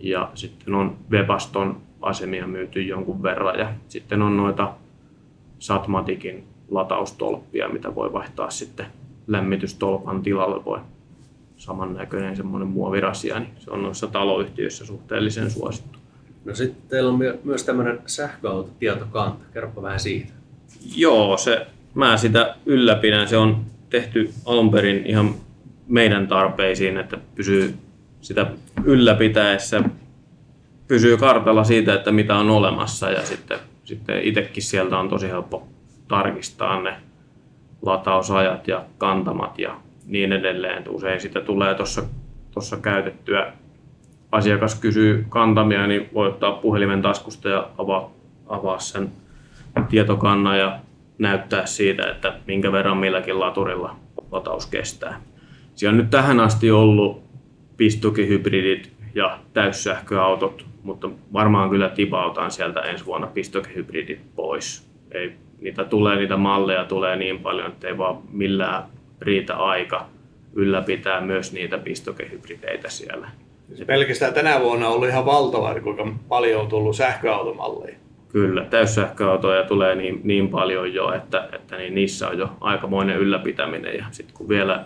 [0.00, 3.58] Ja sitten on Webaston asemia myyty jonkun verran.
[3.58, 4.74] Ja sitten on noita
[5.58, 8.86] Satmatikin lataustolppia, mitä voi vaihtaa sitten
[9.26, 10.64] lämmitystolpan tilalle.
[10.64, 10.78] Voi
[11.56, 15.98] samannäköinen semmoinen muovirasia, niin se on noissa taloyhtiöissä suhteellisen suosittu.
[16.44, 19.44] No sitten teillä on myös tämmöinen sähköautotietokanta.
[19.52, 20.32] Kerropa vähän siitä.
[20.96, 23.28] Joo, se, mä sitä ylläpidän.
[23.28, 25.34] Se on tehty alun perin ihan
[25.88, 27.74] meidän tarpeisiin, että pysyy
[28.20, 28.46] sitä
[28.84, 29.82] ylläpitäessä,
[30.88, 35.68] pysyy kartalla siitä, että mitä on olemassa ja sitten, sitten itsekin sieltä on tosi helppo
[36.08, 36.94] tarkistaa ne
[37.82, 40.84] latausajat ja kantamat ja niin edelleen.
[40.88, 43.52] Usein sitä tulee tuossa käytettyä
[44.32, 48.10] asiakas kysyy kantamia, niin voi ottaa puhelimen taskusta ja avaa,
[48.46, 49.12] avaa sen
[49.88, 50.78] tietokannan ja
[51.18, 53.96] näyttää siitä, että minkä verran milläkin laturilla
[54.32, 55.20] lataus kestää.
[55.74, 57.29] Siellä on nyt tähän asti ollut
[57.80, 64.90] pistokehybridit ja täyssähköautot, mutta varmaan kyllä tipautaan sieltä ensi vuonna pistokehybridit pois.
[65.12, 68.82] Ei, niitä tulee, niitä malleja tulee niin paljon, että ei vaan millään
[69.20, 70.06] riitä aika
[70.54, 73.28] ylläpitää myös niitä pistokehybrideitä siellä.
[73.68, 77.96] Siis pelkästään tänä vuonna on ollut ihan valtava, kuinka paljon on tullut sähköautomalleja.
[78.28, 83.96] Kyllä, täyssähköautoja tulee niin, niin paljon jo, että, että niin niissä on jo aikamoinen ylläpitäminen.
[83.96, 84.84] Ja sitten kun vielä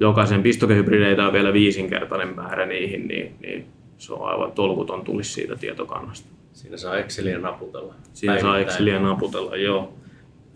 [0.00, 3.66] jokaisen pistokehybrideitä on vielä viisinkertainen määrä niihin, niin, niin
[3.98, 6.28] se on aivan tolkuton tulisi siitä tietokannasta.
[6.52, 7.94] Siinä saa Exceliä naputella.
[8.12, 9.92] Siinä saa Exceliä naputella, joo.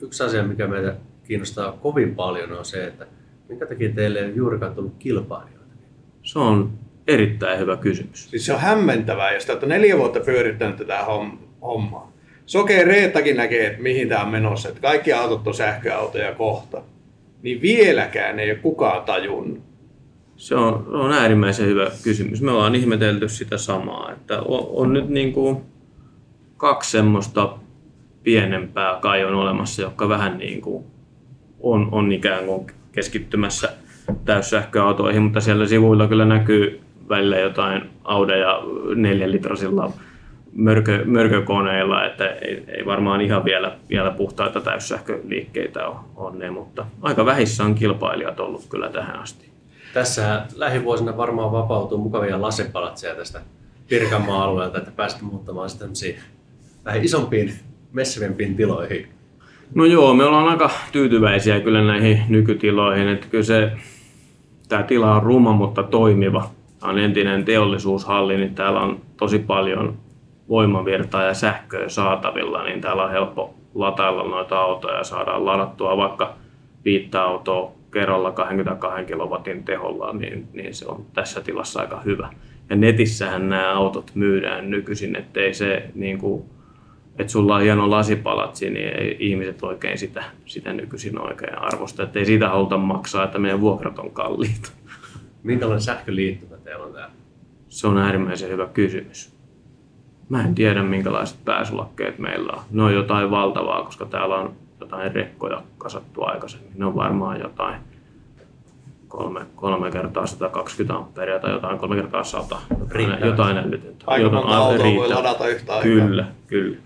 [0.02, 0.96] Yksi asia, mikä meitä
[1.28, 3.06] kiinnostaa kovin paljon, on se, että
[3.48, 5.64] minkä takia teille ei juurikaan tullut kilpailijoita?
[6.22, 6.70] Se on
[7.06, 8.30] erittäin hyvä kysymys.
[8.30, 11.04] Siis se on hämmentävää, jos te olette neljä vuotta pyörittänyt tätä
[11.62, 12.12] hommaa.
[12.46, 16.82] Sokee Reettakin näkee, että mihin tämä on menossa, että kaikki autot on sähköautoja kohta.
[17.44, 19.58] Niin vieläkään ei ole kukaan tajunnut.
[20.36, 22.42] Se on, on äärimmäisen hyvä kysymys.
[22.42, 25.56] Me ollaan ihmetelty sitä samaa, että on, on nyt niin kuin
[26.56, 27.58] kaksi semmoista
[28.22, 30.84] pienempää kai on olemassa, jotka vähän niin kuin
[31.60, 33.72] on, on ikään kuin keskittymässä
[34.24, 38.62] täyssähköautoihin, mutta siellä sivuilla kyllä näkyy välillä jotain Audeja
[38.94, 39.92] neljälitrasilla
[40.54, 46.86] mörkö, mörkökoneilla, että ei, ei, varmaan ihan vielä, vielä puhtaita täyssähköliikkeitä ole, on ne, mutta
[47.02, 49.48] aika vähissä on kilpailijat ollut kyllä tähän asti.
[49.94, 53.40] Tässä lähivuosina varmaan vapautuu mukavia lasepalatseja tästä
[53.88, 55.90] Pirkanmaan alueelta, että pääset muuttamaan sitten
[56.84, 57.54] vähän isompiin,
[57.92, 59.08] messivempiin tiloihin.
[59.74, 63.72] No joo, me ollaan aika tyytyväisiä kyllä näihin nykytiloihin, että kyllä se,
[64.68, 66.50] tämä tila on ruma, mutta toimiva
[66.82, 69.96] on entinen teollisuushalli, niin täällä on tosi paljon
[70.48, 76.34] voimavirtaa ja sähköä saatavilla, niin täällä on helppo latailla noita autoja ja saadaan ladattua vaikka
[76.84, 82.28] viittä autoa kerralla 22 kilowatin teholla, niin, niin se on tässä tilassa aika hyvä.
[82.70, 86.44] Ja netissähän nämä autot myydään nykyisin, ettei se niin kuin,
[87.18, 92.02] että sulla on hieno lasipalatsi, niin ei ihmiset oikein sitä, sitä nykyisin oikein arvosta.
[92.02, 94.70] Että ei siitä haluta maksaa, että meidän vuokrat on kalliita.
[95.42, 97.14] Minkälainen sähköliittymä teillä on täällä?
[97.68, 99.33] Se on äärimmäisen hyvä kysymys.
[100.28, 102.62] Mä en tiedä, minkälaiset pääsulakkeet meillä on.
[102.70, 106.72] Ne on jotain valtavaa, koska täällä on jotain rekkoja kasattu aikaisemmin.
[106.74, 107.74] Ne on varmaan jotain
[109.08, 112.58] kolme, kolme kertaa 120 amperia tai jotain kolme kertaa 100.
[112.80, 114.04] Jotain, jotain älytöntä.
[114.06, 115.82] Aika monta autoa voi ladata yhtä aikaa.
[115.82, 116.76] Kyllä, kyllä.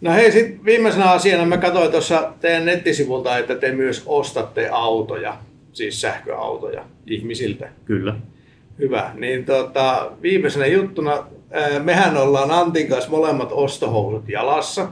[0.00, 5.36] No hei, sitten viimeisenä asiana mä katsoin tuossa teidän nettisivulta, että te myös ostatte autoja,
[5.72, 7.68] siis sähköautoja ihmisiltä.
[7.84, 8.14] Kyllä.
[8.78, 9.10] Hyvä.
[9.14, 11.24] Niin tota, viimeisenä juttuna,
[11.82, 14.88] mehän ollaan Antin kanssa molemmat ostohousut jalassa.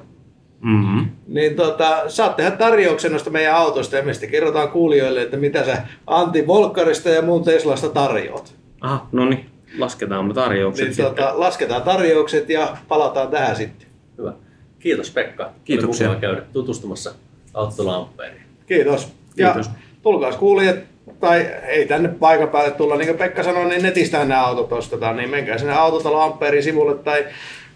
[0.61, 1.11] Mm-hmm.
[1.27, 5.65] niin tota, saat tehdä tarjouksen noista meidän autoista ja me sitten kerrotaan kuulijoille, että mitä
[5.65, 8.55] sä Antti Volkkarista ja muun Teslasta tarjoat.
[8.81, 9.47] Aha, no niin,
[9.79, 13.89] lasketaan me tarjoukset niin, tota, lasketaan tarjoukset ja palataan tähän sitten.
[14.19, 14.33] Hyvä.
[14.79, 15.51] Kiitos Pekka.
[15.65, 16.11] Kiitoksia.
[16.11, 17.15] Oli käydä tutustumassa
[17.55, 18.43] Autolamperiin.
[18.67, 19.13] Kiitos.
[19.37, 19.71] Ja Kiitos.
[20.03, 20.77] tulkaas kuulijat,
[21.21, 25.17] tai ei tänne paikan päälle tulla, niin kuin Pekka sanoi, niin netistä nämä autot ostetaan,
[25.17, 27.27] niin menkää sinne Autotalo Amperin sivulle tai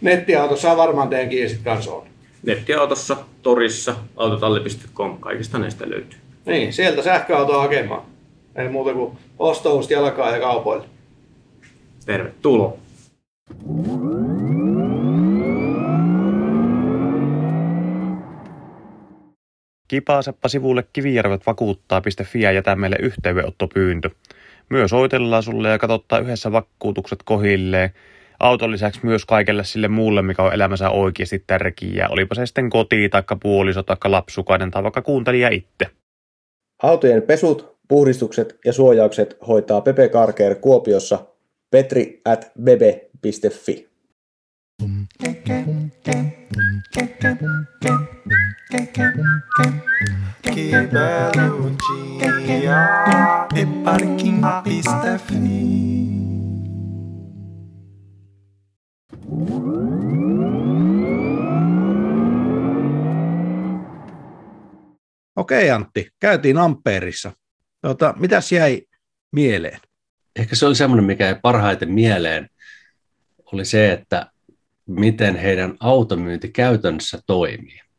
[0.01, 2.07] nettiautossa varmaan teidän kiisit kanssa on.
[2.43, 6.19] Nettiautossa, torissa, autotalli.com, kaikista näistä löytyy.
[6.47, 8.03] Niin, sieltä sähköautoa hakemaan.
[8.57, 10.85] Ei muuta kuin ostousta jalkaa ja kaupoille.
[12.07, 12.77] Tervetuloa.
[19.91, 24.11] Kipaasepa sivulle kivijärvet vakuuttaa.fi ja jätä meille yhteydenottopyyntö.
[24.69, 27.91] Myös soitellaan sulle ja katsottaa yhdessä vakuutukset kohilleen.
[28.41, 32.09] Auton lisäksi myös kaikelle sille muulle, mikä on elämänsä oikeasti tärkeää.
[32.09, 35.87] Olipa se sitten koti, taikka puoliso, taikka lapsukainen tai vaikka kuuntelija itse.
[36.83, 41.19] Autojen pesut, puhdistukset ja suojaukset hoitaa Pepe Carcare Kuopiossa
[41.71, 43.90] petri at bebe.fi.
[48.71, 48.87] Que
[50.93, 51.75] belo
[52.47, 52.79] dia
[53.57, 55.41] e parking.fi
[65.37, 67.33] Okei Antti, käytiin Ampeerissa.
[67.81, 68.83] Tota, mitäs jäi
[69.33, 69.81] mieleen?
[70.37, 72.51] Ehkä se oli semmoinen, mikä jäi parhaiten mieleen,
[73.53, 74.31] oli se, että
[74.87, 77.90] miten heidän automyynti käytännössä toimii.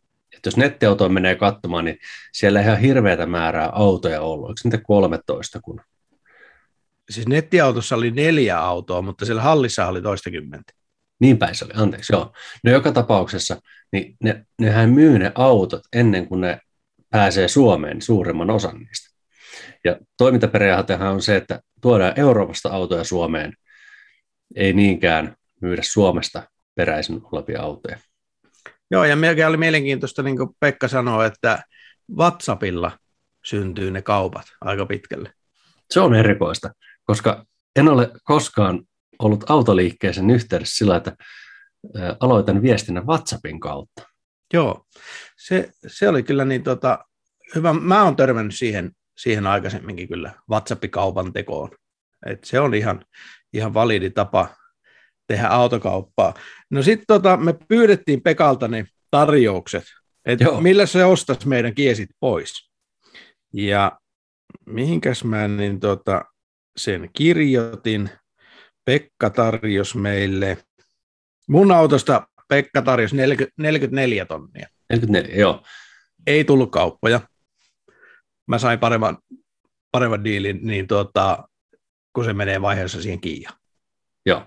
[0.41, 1.97] Että jos nettiautoa menee katsomaan, niin
[2.33, 4.49] siellä ei ihan hirveätä määrää autoja ollut.
[4.49, 5.81] Eikö niitä 13 kun?
[7.09, 10.73] Siis nettiautossa oli neljä autoa, mutta siellä hallissa oli toistakymmentä.
[11.19, 12.33] Niin päin se oli, anteeksi, joo.
[12.63, 16.59] No joka tapauksessa, niin ne, nehän myy ne autot ennen kuin ne
[17.09, 19.09] pääsee Suomeen, suurimman osan niistä.
[19.83, 23.53] Ja toimintaperiaatehan on se, että tuodaan Euroopasta autoja Suomeen,
[24.55, 26.43] ei niinkään myydä Suomesta
[26.75, 27.97] peräisin olevia autoja.
[28.91, 31.63] Joo, ja mikä oli mielenkiintoista, niin kuin Pekka sanoi, että
[32.17, 32.99] WhatsAppilla
[33.45, 35.33] syntyy ne kaupat aika pitkälle.
[35.91, 36.73] Se on erikoista,
[37.03, 38.83] koska en ole koskaan
[39.19, 41.15] ollut autoliikkeeseen yhteydessä sillä, että
[42.19, 44.03] aloitan viestinnän WhatsAppin kautta.
[44.53, 44.85] Joo,
[45.37, 47.05] se, se oli kyllä niin tota,
[47.55, 47.73] hyvä.
[47.73, 51.69] Mä oon törmännyt siihen, siihen aikaisemminkin kyllä WhatsApp-kaupan tekoon.
[52.25, 53.05] Et se on ihan,
[53.53, 54.55] ihan validi tapa
[55.31, 56.33] tehdä autokauppaa.
[56.69, 59.83] No sitten tota, me pyydettiin Pekalta ne tarjoukset,
[60.25, 62.71] että millä se ostaisi meidän kiesit pois.
[63.53, 63.99] Ja
[64.65, 66.25] mihinkäs mä niin tota,
[66.77, 68.09] sen kirjoitin.
[68.85, 70.57] Pekka tarjosi meille,
[71.49, 74.67] mun autosta Pekka tarjosi 40, 44 tonnia.
[74.89, 75.63] 44, joo.
[76.27, 77.21] Ei tullut kauppoja.
[78.47, 79.17] Mä sain paremman,
[79.91, 81.47] paremman diilin, niin tota,
[82.13, 83.57] kun se menee vaiheessa siihen Kiiaan.
[84.25, 84.45] Joo.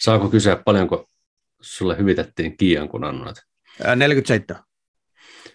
[0.00, 1.06] Saako kysyä paljonko
[1.60, 3.36] sulle hyvitettiin Kiian, kun annoit?
[3.96, 4.62] 47.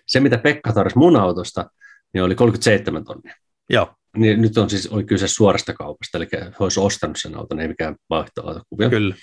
[0.08, 1.70] Se, mitä Pekka tarjosi mun autosta,
[2.14, 3.36] niin oli 37 tonnia.
[3.70, 3.96] Joo.
[4.18, 6.28] Niin nyt on siis, oli kyse suorasta kaupasta, eli
[6.60, 8.90] olisi ostanut sen auton, ei mikään vaihtoautokuvio.
[8.90, 9.16] Kyllä.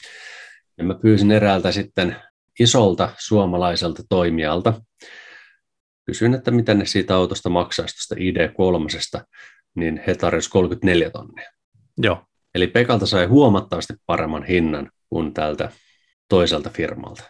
[0.79, 2.17] Ja mä pyysin eräältä sitten
[2.61, 4.81] isolta suomalaiselta toimijalta.
[6.05, 9.25] Kysyin, että mitä ne siitä autosta maksaisi tuosta ID3,
[9.75, 11.51] niin he tarjosivat 34 tonnia.
[11.99, 12.25] Joo.
[12.57, 15.73] Eli Pekalta sai huomattavasti paremman hinnan kuin tältä
[16.29, 17.23] toiselta firmalta.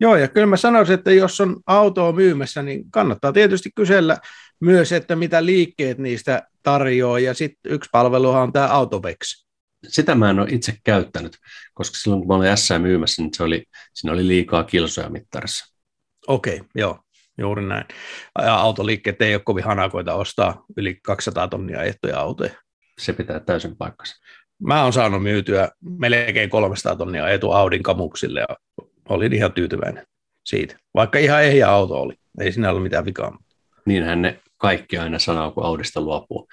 [0.00, 4.16] Joo, ja kyllä mä sanoisin, että jos on autoa myymässä, niin kannattaa tietysti kysellä
[4.60, 9.46] myös, että mitä liikkeet niistä tarjoaa, ja sitten yksi palveluhan on tämä Autovex.
[9.88, 11.36] Sitä mä en ole itse käyttänyt,
[11.74, 15.74] koska silloin kun mä olin S myymässä, niin se oli, siinä oli liikaa kilsoja mittarissa.
[16.26, 16.98] Okei, okay, joo,
[17.38, 17.84] juuri näin.
[18.38, 22.54] Ja autoliikkeet ei ole kovin hanakoita ostaa yli 200 tonnia ehtoja autoja.
[23.02, 24.16] Se pitää täysin paikkansa.
[24.58, 28.56] Mä oon saanut myytyä melkein 300 tonnia etu Audin kamuksille ja
[29.08, 30.06] olin ihan tyytyväinen
[30.46, 30.76] siitä.
[30.94, 33.38] Vaikka ihan ehjä auto oli, ei siinä ollut mitään vikaa.
[33.86, 36.48] Niinhän ne kaikki aina sanoo, kun Audista luopuu.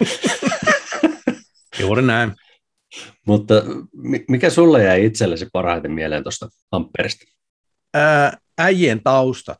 [1.80, 2.32] Juuri näin.
[3.26, 3.54] Mutta
[4.28, 7.24] mikä sulle jäi itsellesi parhaiten mieleen tuosta Amperista?
[7.94, 9.58] Ää, äijien taustat.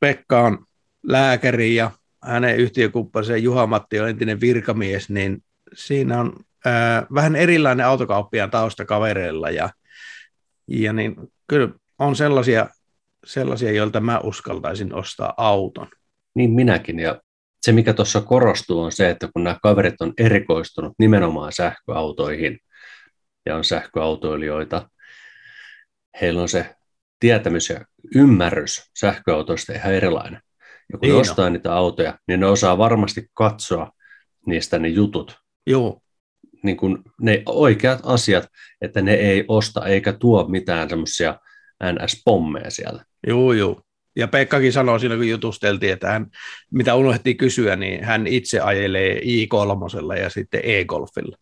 [0.00, 0.66] Pekka on
[1.02, 1.90] lääkäri ja
[2.22, 5.44] hänen yhtiökumppansa Juha-Matti on entinen virkamies, niin
[5.74, 6.32] siinä on
[6.64, 9.70] ää, vähän erilainen autokauppiaan tausta kavereilla ja,
[10.68, 11.16] ja niin,
[11.48, 11.68] kyllä
[11.98, 12.68] on sellaisia,
[13.26, 15.88] sellaisia, joilta mä uskaltaisin ostaa auton.
[16.34, 17.20] Niin minäkin ja
[17.62, 22.58] se, mikä tuossa korostuu, on se, että kun nämä kaverit on erikoistunut nimenomaan sähköautoihin
[23.46, 24.88] ja on sähköautoilijoita,
[26.20, 26.74] heillä on se
[27.20, 30.40] tietämys ja ymmärrys sähköautoista ihan erilainen.
[30.92, 31.20] Ja kun Niin ne on.
[31.20, 33.92] ostaa niitä autoja, niin ne osaa varmasti katsoa
[34.46, 36.00] niistä ne jutut, Joo,
[36.62, 38.48] niin kuin ne oikeat asiat,
[38.80, 41.38] että ne ei osta eikä tuo mitään semmoisia
[41.82, 43.04] NS-pommeja sieltä.
[43.26, 43.80] joo, joo.
[44.16, 46.26] Ja Pekkakin sanoi siinä, kun jutusteltiin, että hän,
[46.70, 51.36] mitä unohdettiin kysyä, niin hän itse ajelee i3 ja sitten e-golfilla.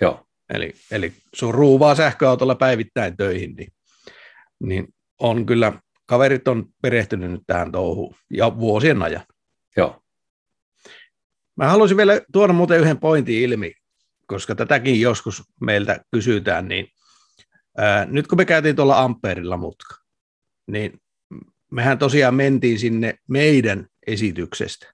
[0.00, 3.72] Joo, Eli, eli sun ruuvaa sähköautolla päivittäin töihin, niin,
[4.60, 4.88] niin
[5.18, 5.72] on kyllä,
[6.06, 9.22] kaverit on perehtynyt nyt tähän touhuun ja vuosien ajan.
[9.76, 10.02] joo.
[11.58, 13.72] Mä haluaisin vielä tuoda muuten yhden pointin ilmi,
[14.26, 16.88] koska tätäkin joskus meiltä kysytään, niin
[17.76, 19.94] ää, nyt kun me käytiin tuolla Amperilla mutka,
[20.66, 21.00] niin
[21.70, 24.92] mehän tosiaan mentiin sinne meidän esityksestä.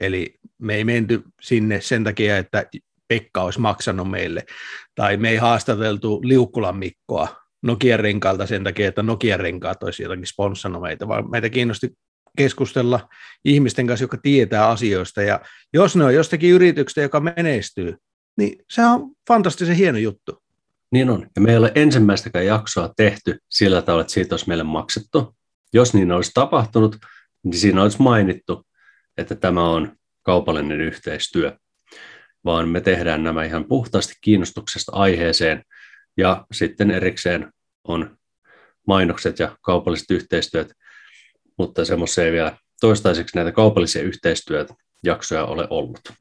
[0.00, 2.64] Eli me ei menty sinne sen takia, että
[3.08, 4.44] Pekka olisi maksanut meille,
[4.94, 10.26] tai me ei haastateltu Liukkulan Mikkoa Nokian renkaalta sen takia, että Nokian renkaat olisi jotakin
[10.26, 11.90] sponssannut meitä, vaan meitä kiinnosti
[12.36, 13.08] keskustella
[13.44, 15.40] ihmisten kanssa, jotka tietää asioista, ja
[15.72, 17.96] jos ne on jostakin yrityksestä, joka menestyy,
[18.36, 20.42] niin se on fantastisen hieno juttu.
[20.92, 21.30] Niin on.
[21.36, 25.36] Ja me ei ole ensimmäistäkään jaksoa tehty sillä tavalla, että siitä olisi meille maksettu.
[25.72, 26.96] Jos niin olisi tapahtunut,
[27.44, 28.66] niin siinä olisi mainittu,
[29.16, 31.58] että tämä on kaupallinen yhteistyö,
[32.44, 35.62] vaan me tehdään nämä ihan puhtaasti kiinnostuksesta aiheeseen,
[36.16, 37.52] ja sitten erikseen
[37.84, 38.16] on
[38.86, 40.72] mainokset ja kaupalliset yhteistyöt,
[41.58, 46.12] mutta semmoisia ei vielä toistaiseksi näitä kaupallisia yhteistyötä jaksoja ole ollut.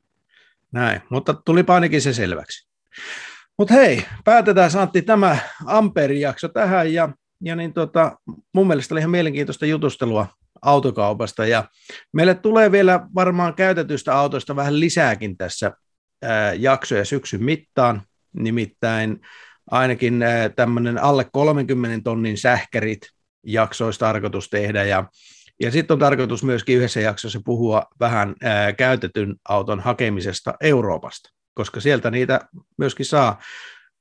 [0.72, 2.68] Näin, mutta tuli ainakin se selväksi.
[3.58, 7.10] Mutta hei, päätetään Antti tämä Amperin jakso tähän ja,
[7.44, 8.18] ja niin tota,
[8.54, 10.28] mun mielestä oli ihan mielenkiintoista jutustelua
[10.62, 11.64] autokaupasta ja
[12.14, 15.72] meille tulee vielä varmaan käytetystä autoista vähän lisääkin tässä
[16.22, 18.02] ää, jaksoja syksyn mittaan,
[18.34, 19.22] nimittäin
[19.72, 20.24] ainakin
[20.56, 23.15] tämmöinen alle 30 tonnin sähkärit
[23.46, 25.10] jakso olisi tarkoitus tehdä ja
[25.60, 31.80] ja sitten on tarkoitus myöskin yhdessä jaksossa puhua vähän ää, käytetyn auton hakemisesta Euroopasta, koska
[31.80, 32.40] sieltä niitä
[32.78, 33.42] myöskin saa,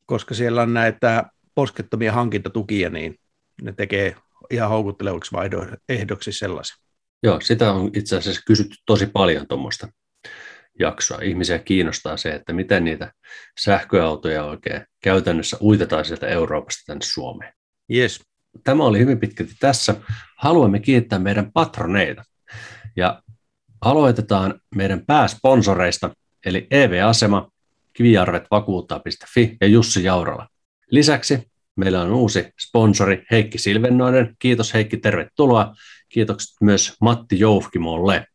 [0.07, 1.25] koska siellä on näitä
[1.55, 3.17] poskettomia hankintatukia, niin
[3.63, 4.17] ne tekee
[4.51, 6.77] ihan houkuttelevaksi vaihdoehdoksi sellaisen.
[7.23, 9.89] Joo, sitä on itse asiassa kysytty tosi paljon tuommoista
[10.79, 11.19] jaksoa.
[11.23, 13.13] Ihmisiä kiinnostaa se, että miten niitä
[13.61, 17.53] sähköautoja oikein käytännössä uitetaan sieltä Euroopasta tänne Suomeen.
[17.95, 18.21] Yes.
[18.65, 19.95] Tämä oli hyvin pitkälti tässä.
[20.37, 22.25] Haluamme kiittää meidän patroneita.
[22.97, 23.23] Ja
[23.81, 26.11] aloitetaan meidän pääsponsoreista,
[26.47, 27.51] eli EV-asema,
[27.93, 30.49] kivijarvet vakuuttaa.fi ja Jussi Jaurala.
[30.91, 34.37] Lisäksi meillä on uusi sponsori Heikki Silvennoinen.
[34.39, 35.75] Kiitos Heikki, tervetuloa.
[36.09, 38.27] Kiitokset myös Matti Joufkimolle.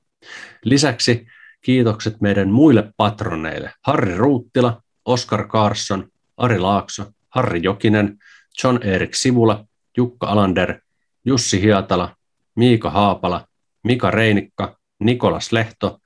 [0.63, 1.27] Lisäksi
[1.61, 3.73] kiitokset meidän muille patroneille.
[3.85, 6.07] Harri Ruuttila, Oskar Karsson,
[6.37, 8.17] Ari Laakso, Harri Jokinen,
[8.63, 9.65] John Erik Sivula,
[9.99, 10.79] Jukka Alander,
[11.25, 12.15] Jussi Hiatala,
[12.55, 13.47] Miika Haapala,
[13.83, 15.99] Mika Reinikka, Nikolas Lehto,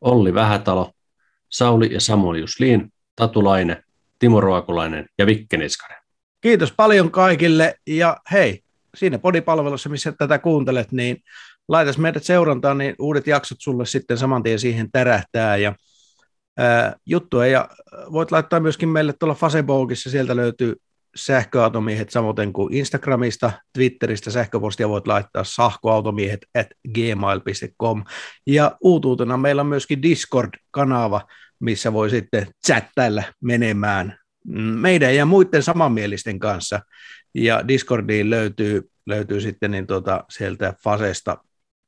[0.00, 0.92] Olli Vähätalo,
[1.48, 3.82] Sauli ja Samuel Jusliin, Tatu Laine,
[4.18, 5.98] Timo Ruokulainen ja Vikke Niskanen.
[6.40, 8.62] Kiitos paljon kaikille ja hei,
[8.96, 11.22] siinä podipalvelussa, missä tätä kuuntelet, niin
[11.68, 15.74] laitas meidät seurantaan, niin uudet jaksot sulle sitten saman tien siihen tärähtää ja
[16.56, 17.46] ää, juttuja.
[17.46, 17.68] Ja
[18.12, 20.76] voit laittaa myöskin meille tuolla Facebookissa, sieltä löytyy
[21.16, 28.04] sähköautomiehet samoin kuin Instagramista, Twitteristä sähköpostia voit laittaa sahkoautomiehet at gmail.com.
[28.46, 31.26] Ja uutuutena meillä on myöskin Discord-kanava,
[31.60, 34.18] missä voi sitten chattailla menemään
[34.80, 36.80] meidän ja muiden samanmielisten kanssa.
[37.34, 41.38] Ja Discordiin löytyy, löytyy sitten niin tuota, sieltä Fasesta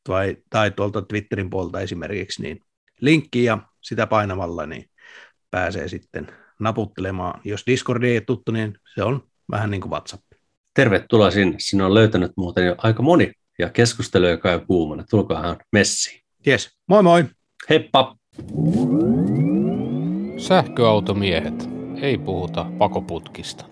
[0.05, 2.61] tai, tai tuolta Twitterin puolta esimerkiksi niin
[3.01, 4.91] linkki ja sitä painamalla niin
[5.51, 7.41] pääsee sitten naputtelemaan.
[7.45, 10.23] Jos Discord ei ole tuttu, niin se on vähän niin kuin WhatsApp.
[10.75, 11.57] Tervetuloa sinne.
[11.59, 15.05] Sinä on löytänyt muuten jo aika moni ja keskustelu, joka on kuumana.
[15.11, 16.21] Tulkaahan messiin.
[16.47, 16.71] Yes.
[16.89, 17.25] Moi moi!
[17.71, 18.17] Heippa!
[20.39, 21.69] Sähköautomiehet.
[22.03, 23.65] Ei puhuta pakoputkista.